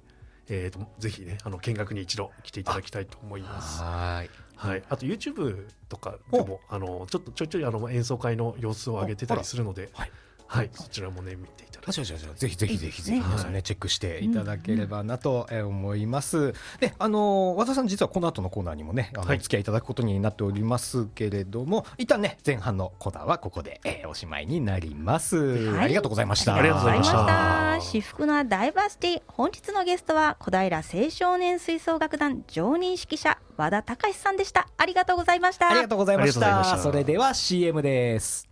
[0.52, 3.84] えー、とぜひねあの見学に一度来ていただきたいと思います。
[3.84, 4.30] はい。
[4.56, 10.12] はい、あと YouTube とかでもあのちょっとちょいちょいあの演奏会の様子を上げてたりするので、はい、
[10.50, 12.04] はい、そちらもね見ていただきぜ
[12.48, 16.54] ひぜひぜひぜひ皆さんねチェックしていただければなと思います。
[16.80, 26.56] で、あの和田さん実はこの後のコーナーにもねあの、お付き合いいただくことになっておりますけれども、一旦ね前半のコーナーはここで、えー、おしまいになります、ありがとうございました。
[26.56, 27.82] ありがとうございました。
[27.82, 34.68] 至福なダイバーシティ本日のゲストは小平青少年吹奏楽団常任指揮者和田隆さんでした。
[34.78, 35.70] ありがとうございました。
[35.70, 36.78] ありがとうございました。
[36.80, 38.49] それでは CM です。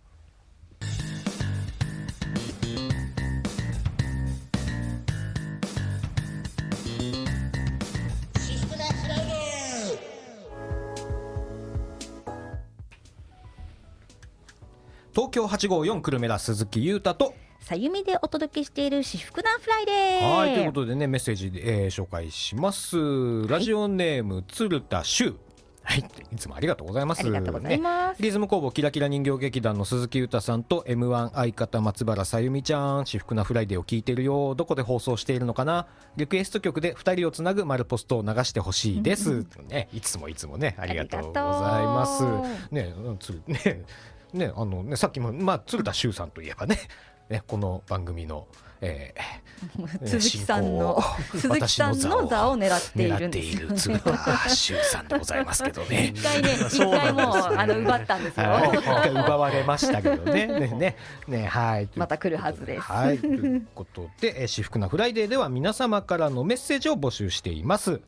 [15.17, 25.35] 東京854くるめラ鈴木裕太とさゆみでお届けしているしふくなフライデーはいということでねメッセージで、えー、紹介しますラジオネーム、はい、鶴田修
[25.81, 25.99] はい、
[26.31, 27.21] いつもありがとうございます。
[27.21, 28.19] ありがとうございます。
[28.21, 34.53] ね、リズム工房キラキラ人形劇団の鈴木裕太さんと M1 相方松原さゆみちゃん、しふくなフライデーを聞いてるよ。
[34.53, 35.87] どこで放送しているのかな。
[36.17, 39.45] リクエスト曲で二人をつなぐ丸ポストを流してほしいです。
[39.69, 41.43] ね、いつもいつもね、ありがとうござい
[41.85, 42.23] ます。
[42.69, 43.85] ね、つね、
[44.33, 46.77] ね、あのね、さっきも、まあ、鶴田修さんといえばね、
[47.29, 48.47] ね、この番組の、
[48.79, 51.01] えー、 鈴木さんの
[51.35, 53.77] 鈴木さんの座を狙っているんですよ、ね。
[53.77, 56.11] 鶴田修さんでございますけどね。
[56.15, 58.45] 一回ね、一回もうあの奪ったんですよ。
[58.73, 60.47] 一回奪われましたけどね。
[60.47, 60.95] ねね
[61.27, 61.89] ねはい。
[61.95, 62.81] また来るはずです。
[62.81, 63.17] はい。
[63.17, 67.99] ということで、えー、しふくなフライデーでは皆様からのメッセージを募集しています。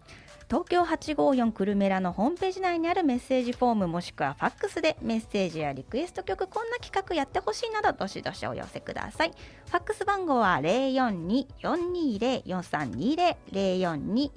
[0.50, 9.32] 東京854クルメラのホームページ内にあるメッセージフォームもしくはファックスでメッセージやリクエスト曲こんな企画やってほしいなどどしどしお寄せください。
[9.68, 13.36] ファックス番号は042-420-4320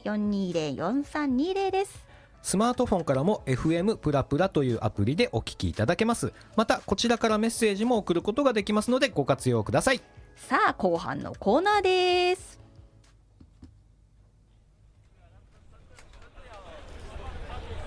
[0.05, 2.07] 042-420-4320です。
[2.42, 6.35] スマートフォンからも FM プラプラというアプリでお聞きいただけます。
[6.57, 10.03] またこちらからメッセージも送ることができますのでご活用ください。
[10.37, 12.61] さあ後半のコーナーです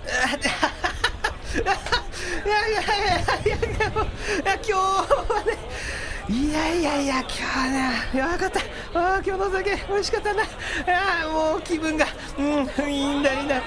[0.05, 3.89] いやいやいやいやいやい
[4.45, 5.57] や今日はね
[6.27, 7.69] いやいやいや今日は
[8.13, 8.59] ねよかった
[8.93, 10.43] あ今日の酒美味しかったな
[11.23, 12.05] あもう気分が
[12.37, 12.45] うん
[12.89, 13.63] いいんだいいんだうん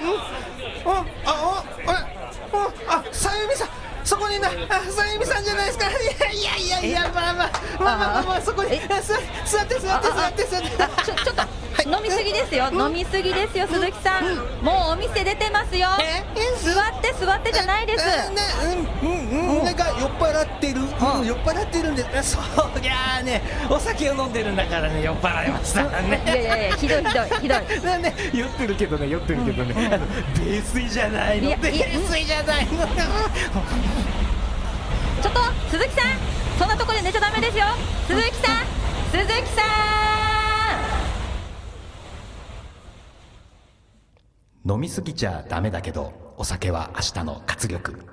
[0.91, 1.93] あ、あああ
[2.87, 3.69] ああさゆみさん
[4.09, 9.03] そこになあさゆみさんじゃないですか いやいやいやいやまあまあまあまあまあそこに座って
[9.45, 10.71] 座って座って座って。
[11.05, 15.89] ちょちょっと飲みすぎですよ、飲みすぎですよ、鈴木さん、もうお店出てますよ、
[16.61, 18.05] 座って座ってじゃないです。
[19.03, 20.85] うんうんうん、なんか酔っ払ってる、う
[21.23, 22.39] ん、酔っ払ってるんで、そ
[22.83, 26.23] りゃあね、お酒を飲んでるんだからね、酔っ払いましたね。
[26.25, 27.59] いやいやいや、ひどいひどいひどい。
[28.03, 32.89] ね、酔ってるけどね、酔ってるけどね、あの泥酔じゃないの、泥酔じゃないの。
[35.23, 36.05] ちょっと鈴木さん、
[36.59, 37.65] そんなところで寝ちゃダメですよ、
[38.07, 38.67] 鈴木さん、
[39.11, 39.63] 鈴木さ
[44.65, 44.71] ん。
[44.71, 48.05] 飲みすぎちゃダメだけどお酒は明日の活力。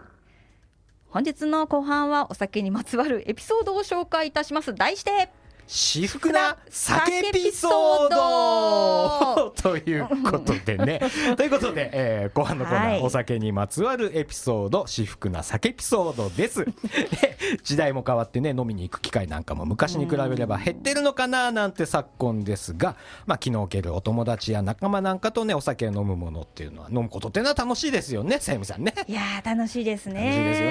[1.10, 4.74] 本日の後半はお酒にまつわるエピソードを紹介いたします。
[4.74, 5.32] 題して
[5.68, 9.50] 至福な酒エピソード。
[9.62, 11.02] ということでね。
[11.36, 16.66] ということで、えー、後半のコーナー、はい、お酒にまつわるエピソード至福な酒エピソードです。
[16.66, 28.40] で 時代も変わってね飲みに行く機会なんかも昔に比べれば減ってるのかななんて昨今ですが、まあ、気の置けるお友達や仲間なんかとねお酒を飲むものっていうのは飲むことっていうのは楽しいですよね。
[28.40, 28.94] さゆみさんね。
[29.08, 30.26] いや楽しいですね。
[30.26, 30.66] 楽しいですよ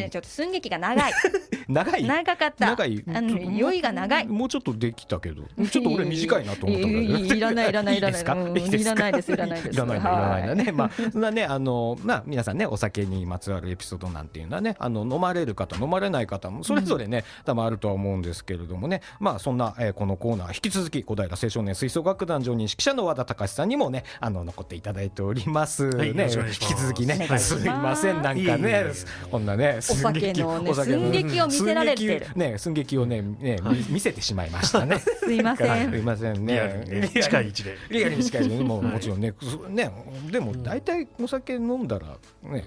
[0.00, 1.12] ね、ちょっと寸劇が長い。
[1.68, 2.04] 長い？
[2.04, 2.66] 長かった。
[2.66, 3.04] 長い？
[3.56, 5.42] 酔いが長いもうちょっとできたけど。
[5.70, 7.34] ちょっと俺短いなと思ったんだけど。
[7.34, 8.34] いらないいらないいらな いですか？
[8.34, 9.74] うんいらないですいらないです。
[9.74, 10.02] いらないい。
[10.02, 10.64] らないんだね。
[10.64, 19.00] はいまあそんなねあのまあ皆さんねお酒にまつわるエピソードなんていうのはねあの飲まれる方飲まれない方もそれぞれね、多分あるとは思うんですけれどもね。
[19.20, 26.08] まあそんな、えーこのコーナー引き続き小平青少年吹奏楽団常任指揮者の和田隆さんにもねあの残っていただいております、ね。
[26.08, 26.14] 引
[26.52, 28.58] き続きね、すすいませんなんかね。
[28.64, 28.92] え
[29.30, 32.26] こんなねお酒の寸劇を見せられてる。
[32.26, 33.58] 寸劇ね寸劇をねね、
[33.88, 34.98] み見せてしまいましたね。
[35.22, 35.90] すいません。
[35.90, 36.84] すいませんね。
[36.86, 38.92] ね近い位置でリアルに近いですねもうはい。
[38.94, 39.90] もちろんねそね
[40.30, 42.64] でも大体お酒飲んだらね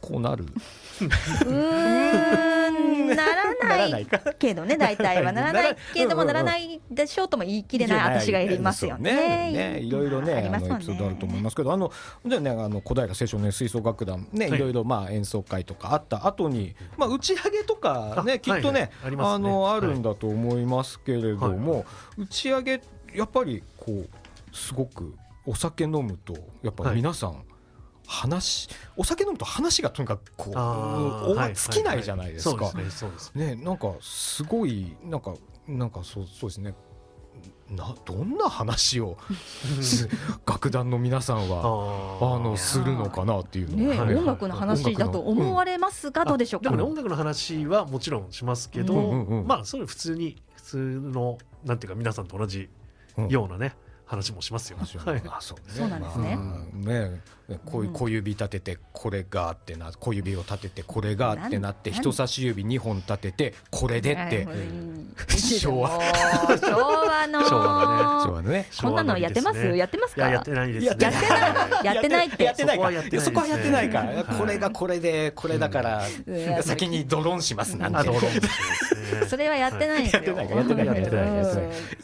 [0.00, 0.44] こうなる。
[0.44, 6.80] うーんならなないらないかけどね 大体はならないけどもならない。
[6.90, 9.52] でしょうとも言い切れない私がいますよね。
[9.52, 9.52] ね。
[9.52, 9.80] ね。
[9.80, 11.92] いろいろねありますもんあのエピソードあると思いますけどあの
[12.26, 14.58] じゃあねあの小平青少年吹奏楽団ね、はい。
[14.58, 21.84] いろいろまあ演奏会とかあった後にまあ打ち上げとかねあきっとね、あのあるんだと思いますけれども、はい。
[22.18, 22.80] 打ち上げ
[23.14, 25.14] やっぱりこうすごく
[25.46, 27.42] お酒飲むとやっぱ皆さん、
[28.08, 32.70] 話お酒飲むと話がとにかくこう尽きないじゃないですか。
[32.70, 33.32] そうですねそうです。
[33.34, 35.34] ねねなんかすごいなんか
[35.66, 36.74] なんかそうそうですね。
[37.68, 39.18] などんな話を
[39.82, 40.08] す
[40.46, 43.96] 楽団の皆さんはああのするのかなっていうのね。
[43.96, 46.62] がはい音楽の話だと思われますがどうでしょう？
[46.62, 49.46] かでもね音楽の話はもちろんしますけど、うんうんうん。
[49.46, 52.70] まあそれ普通に普通のなんていうか皆さんと同じ
[53.28, 54.78] ようなね、話もしますよ。
[55.04, 55.22] はい。
[55.26, 55.74] あそうね。
[55.74, 56.36] そうなんですね。
[56.36, 57.20] まあね
[57.64, 64.46] こういう小指立ててこれがってな小指を立ててこれがってなって人差し指2本立ててこれでって。
[65.58, 65.90] 昭和。
[65.90, 67.40] 昭和の。
[67.48, 69.76] 昭和そうだねこんなのやってます？
[69.76, 70.28] やってますか？
[70.28, 70.88] いややってないですね。
[70.90, 71.22] やってな
[71.82, 71.84] い。
[71.84, 72.44] やってないって。
[72.44, 72.78] やってない。
[72.78, 72.90] から。
[72.90, 73.20] そこはやってないですね。
[73.24, 76.62] そこはやってないから、はいこれがこれでこれだから、うん。
[76.62, 78.10] 先にドロンしますなんて。
[79.26, 80.12] それはやってない。
[80.12, 81.24] やってないやってないやってない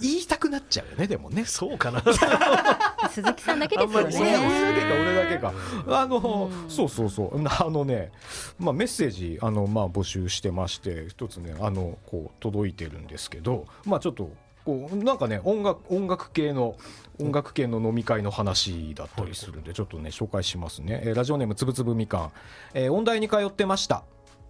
[0.00, 1.44] 言いたくなっちゃうよねでもね。
[1.44, 2.02] そうかな。
[3.12, 5.52] 鈴木さんだけですよあんまり俺ねだけか。
[5.88, 6.70] あの、うん。
[6.70, 7.42] そうそうそう。
[7.46, 8.10] あのね、
[8.58, 14.30] まあ、メッセージあの、まあ、募集してまして一つねあのこう届いてるんですけどまあちょっと
[14.64, 16.76] こうなんかね音楽音楽系の
[17.20, 22.32] 音楽系の飲み会の話だったりするんでちょっとね紹介しますね、えーラジオネームつぶつぶみかん、
[22.74, 24.04] えー音大に通ってました。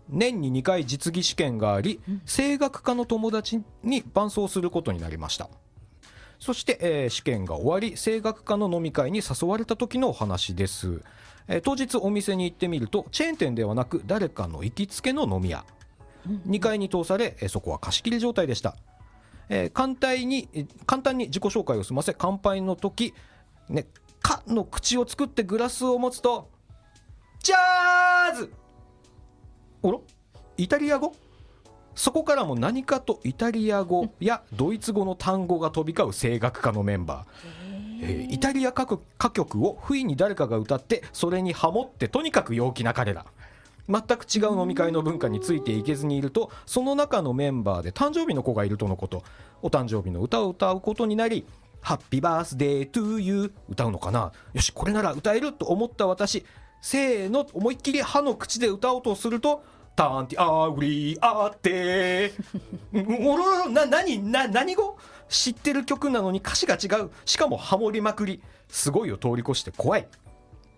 [0.08, 5.48] 年に2回実技試験があり声楽科の友達に伴奏することになりました
[6.44, 11.00] そして、えー試験が終わり声楽科の飲み会に誘われた時のお話です、
[11.48, 15.64] えー当日お店に行ってみるとチェーン店ではなく誰かの行きつけの飲み屋。
[16.46, 18.76] 2階に通され、えーそこは貸し切り状態でした、
[19.48, 20.46] えー簡単に
[20.84, 23.14] 簡単に自己紹介を済ませ乾杯の時
[23.70, 23.86] ね
[24.20, 26.50] 「か」の口を作ってグラスを持つと
[27.42, 28.52] 「ジャーズ!」
[29.82, 30.02] おろ?
[30.58, 31.14] イタリア語?
[31.94, 43.26] そこからも何かとイタリア語やドイツ語の単語が飛び交う声楽家のメンバー、えーイタリア歌曲歌曲を不意に誰かが歌ってそれにハモってとにかく陽気な彼ら。
[43.86, 49.22] 全く違う飲み会の文化についていけずにいるとその中のメンバーで誕生日の子がいるとのこと。
[49.62, 51.46] お誕生日の歌を歌うことになり
[51.80, 54.32] 「ハッピーバースデートゥーユー」歌うのかな。
[54.52, 56.44] よしこれなら歌えると思った私
[56.80, 59.62] せーの思いっきり歯の口で歌おうとすると
[59.96, 62.32] 「タンティアグリアーテー」
[63.28, 64.96] おろろな何な何語？
[65.28, 67.10] 知ってる曲なのに歌詞が違う。
[67.24, 68.42] しかもハモりまくり。
[68.68, 70.06] すごいを通り越して怖い。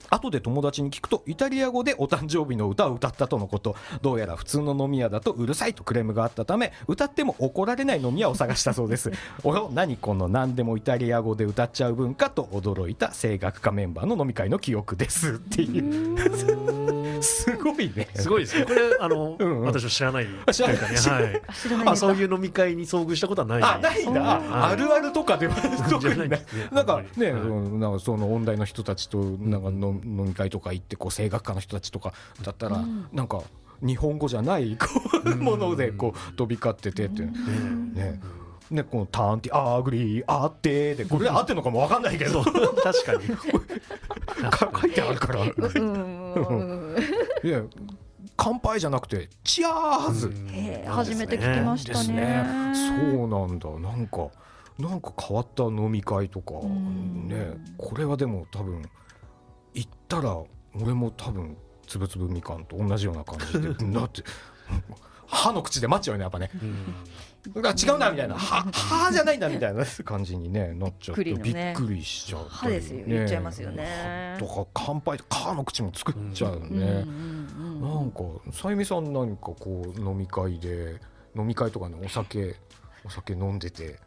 [0.09, 3.75] 後で友達に聞くとイタリア語でお誕生日の歌を歌ったとのこと。
[4.03, 9.11] どうやら普通の飲み屋だとうるさいとクレームがあったため歌っても怒られない飲み屋を探したそうです。
[9.43, 15.35] およ何この何でもイタリア語で歌っちゃう文化と驚いた声楽家メンバーの飲み会の記憶です。
[15.35, 16.76] っていう。
[17.67, 18.09] ごいね。
[18.15, 18.65] すごいですね。
[18.65, 19.63] これあの、 うんうん。
[19.63, 20.27] 私は知らない。
[20.53, 20.79] 知らない。
[20.79, 20.87] とい。
[20.87, 21.89] うかねはい。
[21.89, 23.63] あそういう飲み会に遭遇したことはない。
[23.63, 24.41] あないんだ。
[24.51, 25.55] ああるあるとかでは
[25.91, 26.29] 特じゃにない。
[26.29, 26.69] ないですね。
[26.73, 33.43] なんかね、はいそのなんかその音大の人たちとなんかの飲み会とか行ってこう声楽家の人たちとかだったら、うんなんか
[33.83, 34.87] 日本語じゃないこ
[35.25, 35.39] ううん。
[35.41, 37.23] ものでこう飛び交っててって。
[37.23, 37.93] いううん
[38.71, 42.43] ねねこのターンティアーグリーあってでこれ合ってるのかもわかんないけど。
[42.43, 43.29] 確かに。
[44.51, 45.45] か書いてあるから。
[45.45, 45.49] い
[47.49, 47.63] や
[48.37, 50.33] 乾杯じゃなくてチアーズ。
[50.51, 52.15] へえ初めて聞きましたね。
[52.15, 53.71] ねそうなんだ。
[53.79, 54.29] なんか
[54.79, 57.29] なんか変わった飲み会とかん。
[57.29, 58.83] ねこれはでも多分
[59.75, 60.37] 行ったら
[60.81, 63.69] 俺も多分つぶつぶみかんと同じような感じで。
[63.93, 64.23] だって
[65.27, 66.51] 歯の口で待っちゃうよねやっぱね。
[66.63, 66.95] うん
[67.55, 68.37] 違うなみたいな。
[68.37, 69.85] 歯歯じゃないんだみたいな。
[70.05, 71.25] 感じにねなっちゃって。
[71.25, 74.37] びっくりしちゃう歯ですよ言っちゃいますよね。
[74.39, 77.47] とか乾杯歯の口も作っちゃうよね、うんうんうん
[77.81, 81.01] なんかさゆみさん何かこう飲み会で
[81.37, 82.57] 飲み会とかねお酒
[83.05, 83.99] お酒飲んでて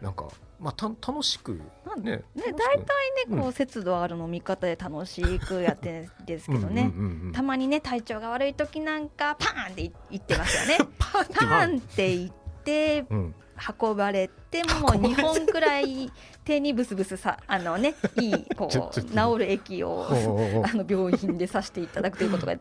[0.00, 0.28] なんか
[0.60, 2.76] まあた楽しくなんねね、大体
[3.28, 6.90] ね、こう節度ある飲み方で楽しくやってるんですけどね。
[7.32, 10.84] たまにね、体調が悪い時なんか、パーンって言ってますよね。
[10.98, 12.32] パーンって言っ
[12.66, 13.06] て、
[13.80, 14.28] 運ばれ
[14.62, 16.10] てもう2本くらい
[16.44, 19.00] 手にブスブスさあのねいいこう治
[19.38, 22.56] る液をあの病院でさしていただくということがあ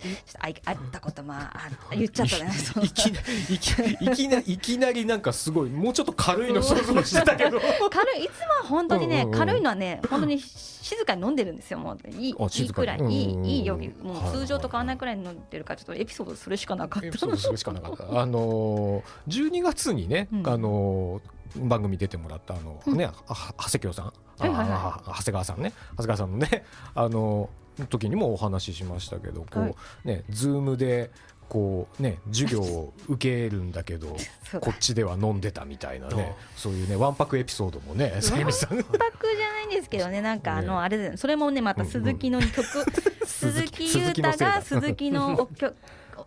[0.65, 2.51] あったことまあ言っちゃったね
[2.83, 21.21] いきいきないきなりなんかすごいもうちょっと軽いの想像してたけど軽いいつもは本当にね、軽いのはね本当に静かに飲んでるんですよもういいいいくらいいいいいよもう通常と変わらないくらい飲んでるからちょっとエピソードするしかなかったエピソードするしかなかったあの12月にね、あの
[21.57, 24.11] 番組出てもらったあの、うん、ね長谷京さん、は
[24.47, 25.73] いはいはい、長谷川さんね。
[25.91, 27.49] 長谷川さんのね あの
[27.89, 29.75] 時にもお話ししましたけどこう、はい、
[30.05, 31.11] ねズームで
[31.49, 34.15] こうね授業を受けるんだけど
[34.61, 36.73] こっちでは飲んでたみたいなねそう。
[36.73, 42.65] いうねわんぱくエピソードもねさわんぱくじゃないんですけどねなんかあのあれそれもねまた鈴木の曲。
[43.25, 45.49] 鈴木優太が鈴木の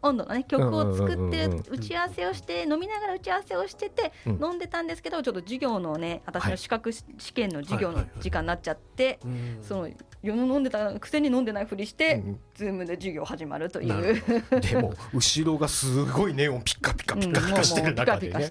[0.03, 7.03] 温度のね曲を作って打ち合わせをして飲みながら打ち合わせをしてて飲んでたんですけどちょっと授業のね私の資格試
[7.35, 9.19] 験の授業の時間になっちゃって
[9.63, 9.89] その
[10.23, 12.25] 夜飲んでたくせに飲んでないふりして、
[12.57, 14.21] ズームで授業始まるという。
[14.61, 18.51] でも後ろがすごいネオンピッカピカピカピカしてる中でね、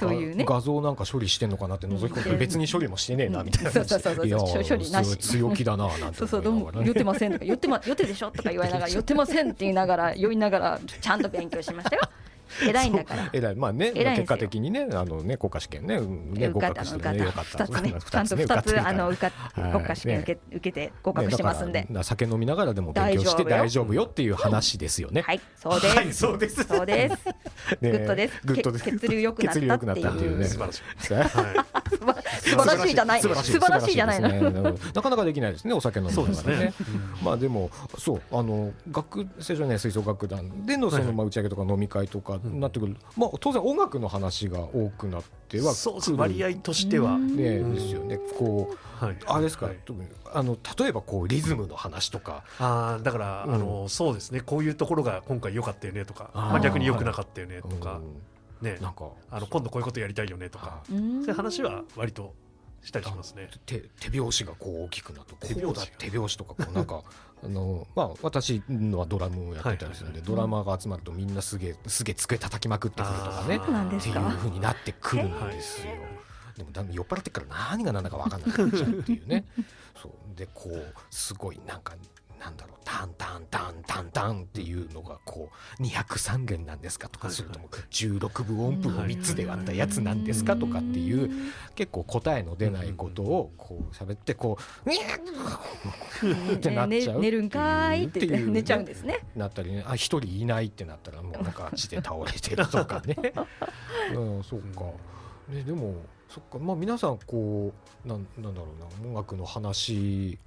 [0.00, 0.44] というね。
[0.44, 4.24] 画像なんか処理してんのかなって覗き込んで別に処理もしてねえなみたいな、そうそうそう処
[4.74, 5.16] 理なし。
[5.18, 12.02] 強気だななんてそうそうどうも酔ってませんとか酔ってま酔ってでしょとか言われながら酔ってませんって言いながら酔いながらちゃんと勉強しましたよ。
[12.66, 13.30] 偉いんだから。
[13.32, 17.64] 偉い、まあね、結果的にね、あのね、国家試験ね、ね、合格してね、よかった。
[17.66, 19.32] 二つね、ちゃんと二つ、あの、受か、
[19.72, 21.86] 国家試験受け、受けて合格してますんで。
[22.02, 25.22] 酒飲みながらでも勉強して大丈夫よっていう話ですよね。
[25.22, 26.18] はい、そうです。
[26.18, 26.64] そうです。
[26.64, 27.16] そうです。
[27.80, 28.40] グッドです。
[28.44, 28.84] グッドです。
[28.84, 29.52] 血流良くな
[29.94, 30.44] ったっていうね。
[30.46, 30.82] 素晴らしい。
[31.00, 33.22] 素晴らしいじゃない。
[33.22, 34.62] 素晴らしいじゃないの。
[34.94, 36.74] なかなかできないですね、お酒飲みながらね。
[37.22, 42.33] まあでも、そう、あの、学生じゃね、吹奏楽団でのその、まあ、打ち上げとか飲み会とか。
[42.38, 48.18] なってくる、まあ、当然音楽の話が多くなってはそう割合としては、ねですよね。
[48.38, 49.78] こう、はい、あれですか、はい、
[50.32, 52.44] あの例えばこうリズムの話とか。
[52.58, 54.40] あだから、うん、あのそうですね。
[54.40, 56.30] こういうところが今回良かったよねとか。
[56.34, 58.00] まあ、逆に良くなかったよねとか、
[58.60, 59.10] ね、なんか。
[59.30, 60.82] あの今度こういうことやりたいよねとか。
[60.88, 62.34] そういう話は割と
[62.84, 63.48] したりしますね。
[63.66, 67.02] 手手拍子がこう大きくなって手拍子手拍子とかこうなんか
[67.44, 73.60] あのまあ私のはドラムをやってたりするんで、ドラマーが集まるとみんなすげえすげえ机叩きまくってくるとかねっ
[74.00, 75.92] ていうふうになってくるんですよ。
[76.56, 79.44] でもだんだん酔っ払ってから何が何だか分かんなくなっちゃうっていうね。
[80.00, 81.94] そうでこうすごいなんか
[82.44, 91.30] なんだろうタンタンタンタンタンっていうのがこう203弦なんですかとかするとも16分音符を3つで割ったやつなんですかとかっていう
[91.74, 95.00] 結構答えの出ないことをこう喋ってこう「にゃ
[96.54, 99.20] ってなっちゃう寝るんかいって寝ちゃうんですね。
[99.34, 99.82] なったりね。
[99.86, 103.16] あ一人いないってなったらもうなんかあっちで倒れてるとかね。
[104.14, 104.84] うんそうか。
[105.48, 105.94] ねでも
[106.28, 106.58] そっか。
[106.58, 107.72] まあ皆さんこ
[108.04, 108.66] うなんなんだろ
[109.00, 109.08] うな。
[109.08, 110.38] 音楽の話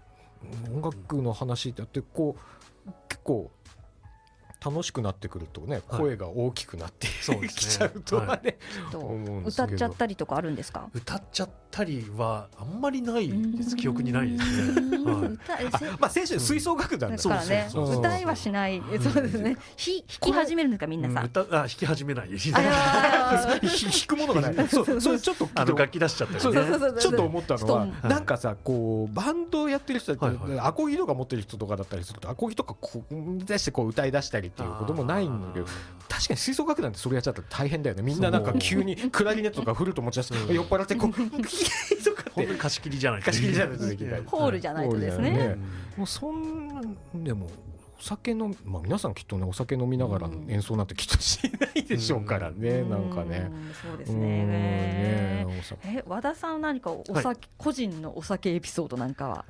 [0.74, 2.36] 音楽の話ってあってこ
[2.88, 3.52] う結構
[4.64, 8.58] 楽しくなってくるとね、声が大きくなって、 はい、きちゃうとはね、
[8.92, 9.02] は
[9.46, 10.90] い、歌っちゃったりとかあるんですか？
[10.94, 13.76] 歌っちゃったりはあんまりないです。
[13.76, 18.82] 記憶にないですね、はい、まあ先週吹奏楽団ですからね歌いはしない。
[19.02, 19.56] そうですね。
[19.56, 19.62] 弾
[20.08, 21.02] き始めるんですかみん。
[21.02, 22.54] なさ歌あ弾き始めない 弾
[24.08, 24.68] くものがない。
[24.70, 26.52] そうそれちょっとあの楽器出しちゃったちょ
[27.12, 30.14] っと思ったのはなんかさこうバンドやってる人
[30.62, 33.14] アコギとか持ってる人とかだったりするとアコギとかこう
[33.46, 35.66] 出してこう歌い出したりっていうこともないんだけど
[36.10, 38.02] 確かに吹奏楽団ってそれやっちゃったら大変だよね。
[38.02, 41.28] みんななんか急にクラリネットとかフルート持ち出して酔っ払ってこう とか
[42.32, 42.46] って。
[42.56, 45.58] 貸し切りじゃない貸し切りじゃないとできない ホールじゃないとですね
[45.96, 46.82] もうそんな
[47.16, 47.50] でも
[48.00, 53.50] お酒飲まあ皆さんきっとねお酒飲みながら演奏なんてきっとしないでしょうからね、なんかね。
[53.82, 54.46] そうですね。
[54.46, 55.48] ね
[55.84, 59.46] え和田さん何かお酒、個人のお酒エピソードなんかは？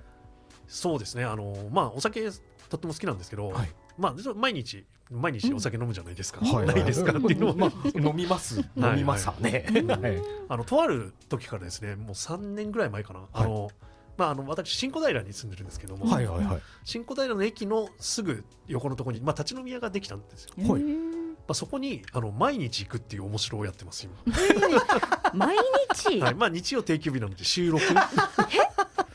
[0.67, 1.25] そうですね。
[1.25, 2.21] あのまあお酒
[2.69, 3.53] とっても好きなんですけど、
[3.97, 8.59] まあ毎日毎日お酒飲むじゃないですか、うん、ないですかっていうのは、飲みます。
[8.75, 9.65] 飲みますね、
[10.49, 13.71] あのとある時からですねもう3年ぐらい前かな、あの
[14.17, 20.51] まあ、あの私新小平に住んでるんですけども、はいはいはい、新小平の駅のすぐ横のところに、まあ、立ち飲み屋ができたんですよ。
[20.67, 20.83] はい。
[20.83, 24.15] まあ、そこにあの毎日行くっていう面白をやってます今。
[25.33, 25.55] 毎
[25.93, 26.35] 日、はい。
[26.35, 27.85] まあ、日曜定休日なので収録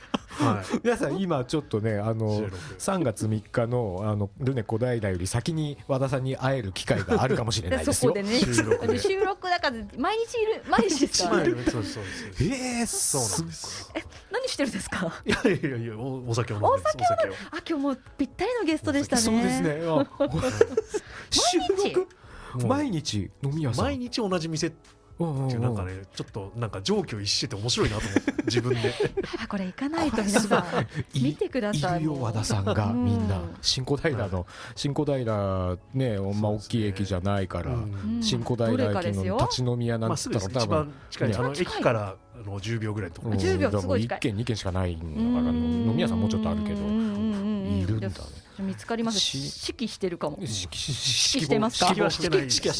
[0.45, 2.57] は皆さん今ちょっとねあの収録。
[2.78, 8.12] 3月3日のあのルネ小平より先に和田さんに会える機会があるかもしれないでですよ。
[8.14, 8.40] そこでね。
[8.40, 8.99] 収録で。
[8.99, 11.43] 収録だから毎日いる毎日ですか？
[11.43, 12.45] 一枚そうですそうです。
[12.45, 13.90] えー、そうすなんです
[14.32, 15.22] 何してるんですか？
[15.26, 17.32] いやいやいやおお酒を飲んでおお酒を。
[17.51, 19.22] あ今日もぴったりのゲストでしたね。
[19.22, 19.80] そうですね。
[19.86, 20.07] あ
[21.30, 22.09] 収録？
[22.55, 23.84] もう毎日飲み屋さん？
[23.86, 24.72] 毎日同じ店
[25.15, 28.95] っていうなんかねちょっとなんか上記を逸してて面白いなと思って自分で。
[29.43, 30.67] あこれ行かないと皆さ
[31.15, 33.05] んい 見てくださいいるよ和田さんがうん。
[33.05, 33.41] みんな。
[33.61, 38.21] 新小平の新小平ねまあ大きい駅じゃないからうん。
[38.23, 38.79] 新小平駅
[39.17, 41.35] の立ち飲み屋なんまあつったら多分番近いね。
[41.37, 43.35] あの駅からあの10秒ぐらいのところ。
[43.35, 44.19] うん10秒だからもうすごい近い。
[44.19, 49.20] 1軒2軒しかないんだから飲み屋さんもうちょっとあるけどいるんだね見つかります。
[49.20, 49.36] し
[49.68, 50.36] 指揮してるかも。
[50.40, 51.80] 指揮指してます。
[51.80, 52.38] か指揮はしてない。
[52.40, 52.74] 指揮は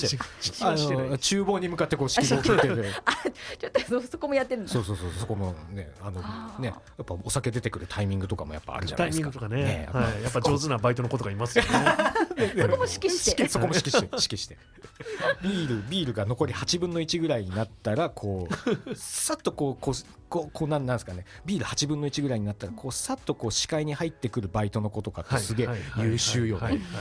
[0.77, 1.09] してない。
[1.13, 2.93] の厨房に向かってこう指揮を聞いてる
[3.59, 6.21] ちょっとそそこもやってるそうそうそうそこのねあの
[6.59, 9.27] ねやっぱお酒出てくるタイミングとかもやっぱあるじゃなタイいですか。
[9.27, 9.83] ミングとかね。
[9.85, 10.23] やっぱはい。
[10.23, 11.71] やっぱ上手なバイトの子とかいますよね。
[11.73, 13.49] そこも指揮して。
[13.49, 14.07] そこも指揮して。
[14.07, 14.59] 指揮して。
[15.43, 18.49] ビールビールが残り8分の1ぐらいになったらこ
[18.87, 19.95] うさっとこうこう
[20.33, 21.27] こうこうなんなんですかね。
[21.45, 25.69] ビール8分の1ぐらいになったらこうさっとこう視界に入ってくるバイトの子とかってすげえ
[25.99, 26.81] 優秀よはいね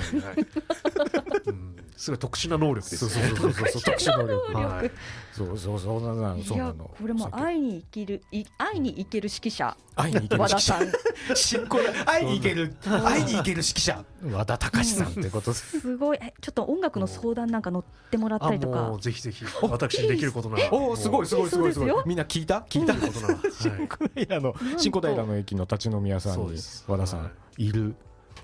[1.96, 4.54] すごい特殊な能力ですそうよねそうそうそう特殊能力。
[4.58, 4.92] はい。
[5.32, 6.92] そうそうそうなのそういやなの。
[7.00, 9.78] これも会いに行けるい会いに行ける指揮者。
[9.96, 10.74] 会いに行ける指揮者。
[10.74, 11.36] 和田さん。
[11.36, 14.04] 新小平会いに行ける会いに行ける指揮者。
[14.32, 15.80] 和田隆さんってことです。
[15.80, 16.20] すごい。
[16.22, 18.82] えちょっと音楽の相談なんか乗ってもらったありとか。
[18.82, 20.74] もうぜひぜひ私にできることなら。
[20.74, 22.04] おおすごいすごいすごいすごそうですよ。
[22.04, 22.66] いみんな聞いた？
[22.68, 22.94] 聞いた
[24.16, 26.58] 平の新小平の駅の立ち飲み屋さんに
[26.88, 27.72] 和田さんはい。
[27.72, 27.96] る。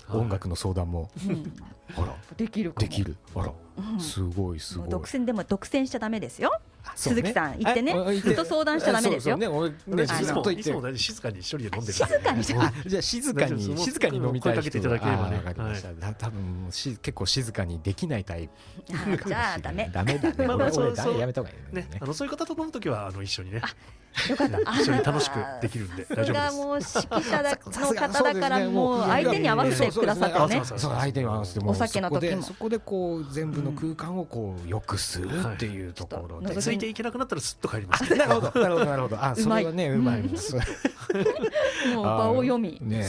[0.06, 0.20] はい。
[0.20, 1.10] 音楽の相談も。
[1.26, 1.52] うん。
[1.96, 2.14] あら。
[2.36, 3.16] できるできる。
[3.34, 3.52] あら。
[3.92, 4.00] うん。
[4.00, 4.88] すごいすごい。
[4.88, 6.52] 独占でも独占しちゃダメですよ。
[6.94, 7.92] 鈴木さん言ってね。
[8.20, 9.36] ずっと相談しちゃダメですよ。
[9.36, 10.60] ね俺ねずっと言って。
[10.60, 12.62] いつも大体静かに一人で飲んでる静かにじゃ
[12.98, 15.36] あ静かに静かに飲みたい声かけていただければね。
[15.36, 15.88] あわかりました。
[15.94, 18.52] た多分し結構静かにできないタイプ。
[18.94, 19.90] あじゃあダメ。
[19.92, 20.46] ダメだね。
[20.46, 21.88] 俺俺やめた方がいいね。
[22.00, 23.62] あのそういう方と飲むときはあの一緒にね
[24.28, 24.58] よかった。
[24.80, 26.56] 一緒に楽しくできるんでさ大丈夫です。
[26.56, 30.62] もう指揮者だの方だからもう相手に合わせてくださったね。
[30.64, 32.42] そう相手に合わせてもうお酒の時も。
[32.42, 36.46] そこでそこでこう全部の空間をこう良くするっていうところで。
[36.46, 36.56] はい。
[36.56, 38.14] ついていけなくなったらすっと帰ります。
[38.14, 38.60] なるほど。
[38.60, 39.24] なるほどなるほど。
[39.24, 40.54] あそれはねううまいです。
[41.94, 42.78] もう場を読み。
[42.80, 43.06] ね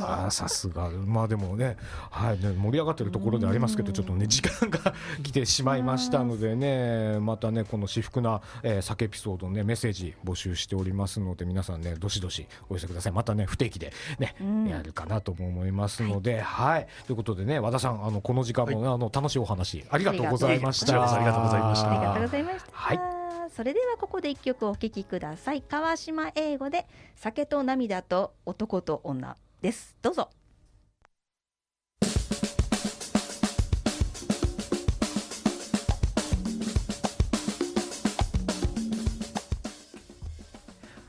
[0.00, 0.90] あーさすが。
[0.90, 1.76] まあでもね
[2.10, 22.70] はいね盛り上がってるところでありますけどちょっとね時間が来てしまいましたのでねまたねこの私服な、えー、酒エピソードねメッセージ募集しておりますので皆さんねどしどしお寄せくださいまたね不定期でね、うんやるかなとも思いますのではい、ということでね和田さんあのこの時間もね、あの楽しいお話ありがとうございましたありがとうございましたありがとうございました。
[22.72, 23.16] はい
[23.48, 25.62] それではここで一曲お聴きください。
[25.62, 29.96] 川島英語で酒と涙と男と女です。
[30.02, 30.28] どうぞ。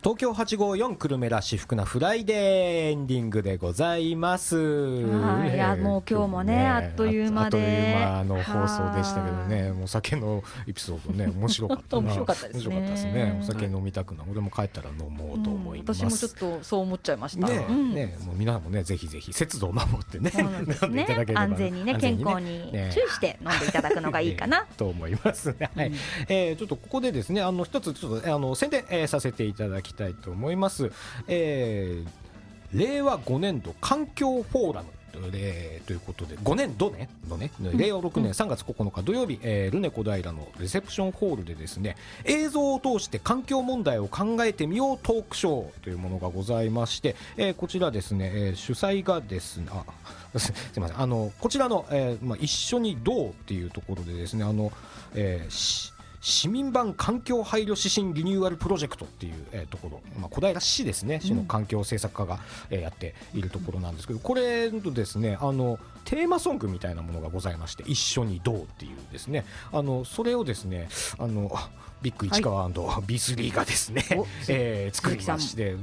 [0.07, 4.55] 東京854久留米ら私服なフライデーエンディングでございます。
[4.55, 12.03] はいいやもう今日もねあっという間であっという間の放送でしたけどね、もう酒のエピソードね面白かったな。
[12.07, 13.39] 面白かったですね面白かったですね。
[13.41, 15.97] お酒飲みたくな、俺も帰ったら飲もうと思います。
[15.97, 17.45] 私もちょっとそう思っちゃいました。
[17.45, 20.31] ねうんねもう皆さんもねぜひぜひ節度を守ってね
[20.89, 24.67] ね 安全にね健康にね注意して飲んでいただくのがいいかな。
[24.77, 25.69] と思いますね。
[25.75, 25.91] はい、
[26.29, 30.91] えーちょっとここでですね、あの一つちょっとあの宣伝、えーさせていただきたいと思います。
[31.27, 32.27] えー
[32.73, 34.89] 令和5年度環境フォーラム。
[35.33, 41.95] えーということで5年度ねのね令和6年3月9日土曜日、えールネ小平のレセプションホールでですね
[42.25, 49.85] 映像を通して環境問題を考えてみようトークショーというものがございまして、えーこちらですね、えー主催がですねあ
[50.37, 54.71] すすみませんあのこちらの、えーまあ、一緒にどうっていうところでですねあの、
[55.15, 61.19] えーし市民版環境配慮指針リニューアルプロジェクトっていう、えーところ、まあ、小平市ですね。
[61.21, 62.39] 市の環境政策課が、
[62.69, 69.45] えーやっているところなんですけどこれのですねあのテーマソングみたいなものがございまして「一緒にどう」っていうですね。
[69.71, 70.89] あのそれをですね
[71.19, 71.51] あの
[72.01, 75.75] ビッグ市川 &B3 がですね、おえー作りまして、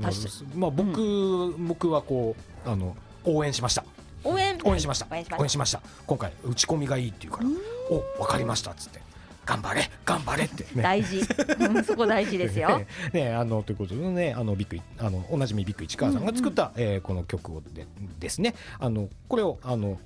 [0.55, 3.85] まあ僕、僕はこうあの応援しました。
[4.23, 4.59] 応援？
[4.65, 5.07] 応援しました。
[5.11, 5.83] 応援しまし応援しました。
[6.07, 7.47] 今回打ち込みがいいっていうから。
[7.91, 9.01] お分かりましたっつって
[9.45, 10.75] 頑張れ頑張れってた。
[10.77, 11.21] ね大事。
[11.61, 12.79] うんそこ大事ですよ。
[12.79, 17.87] ねねあのということでねあのビッグイあのおなじみビッグ市川さんが作った、えーこの曲をで
[18.19, 19.99] ですねあのこれをあの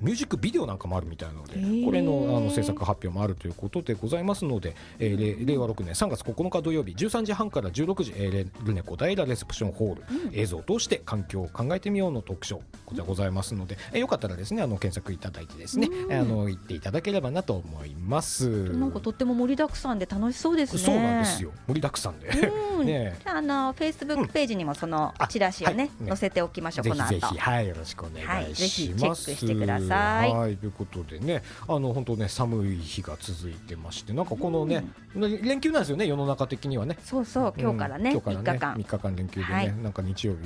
[0.00, 18.72] ミュージックビデオなんかもあるみたいなのでこれのあの制作発表もあるということでございますので、えー、令和6年3月9日土曜日13時半から16時、えー、ルネ小平レセプションホール、うん、映像を通して環境を考えてみようのトークショーこちらございますので、えー、よかったらですねあの検索いただいてですね、うん、あの行っていただければなと思います。
[18.72, 20.78] なんかとっても盛りだくさんで楽しそうですね。
[20.78, 21.52] そうなんですよ。
[21.66, 22.30] 盛りだくさんで、
[22.84, 27.10] ね、あのフェイスブックページにもそのチラシをね、載せておきましょうこの後。
[27.10, 28.36] ぜひはいよろししくお願いします。
[28.36, 29.85] はい、ぜひチェックしてください。
[29.94, 34.84] はいということでねあの本当ね寒い日が続いてましてなんかこのね、
[35.14, 36.98] うん、連休なんですよね世の中的にはね。
[37.02, 40.38] そうそう今日からね、うん、今日からね3日間連休でね、はい、なんか日曜日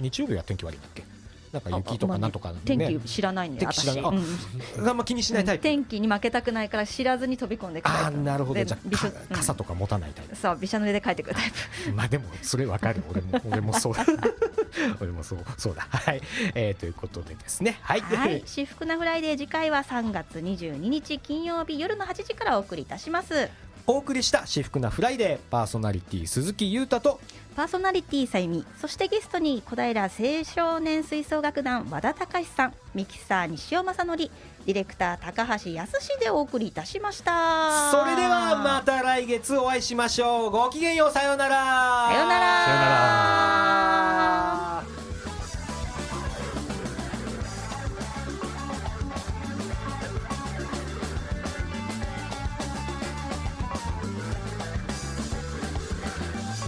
[0.00, 1.15] 日曜日は天気悪いんだっけ？
[1.56, 8.64] なんか雪とかなんとか、ね、天気知らないんで、天気知らない、うん、あんま気にしないタイプ、天気に負けたくないから知らずに飛び込んでくあなるほど。
[8.64, 11.50] じゃあ傘とか持たないタイプ、そうびしゃ濡れで帰ってくるタイ
[11.86, 11.92] プ。
[11.94, 13.02] まあでもそれわかる。
[13.10, 13.94] 俺も俺もそう
[15.00, 15.86] 俺もそうそうだ。
[15.90, 16.20] はい、
[16.54, 17.78] えー、ということでですね。
[17.82, 23.48] はい、はい、しふくなフライデー次回は3月22日金曜日夜の8時からお送りいたします
[23.86, 27.20] お送りしたしふくなフライデーパーソナリティ鈴木裕太と
[27.54, 30.10] パーソナリティさゆみそしてゲストに小平青
[30.44, 37.90] 少年吹奏楽団和田隆さんミキサー西尾正則ディレクター高橋康でお送りいたしました。
[37.92, 40.50] それではまた来月お会いしましょう。
[40.50, 41.12] ごきげんよう。
[41.12, 42.08] さようなら。
[42.08, 43.46] さようなら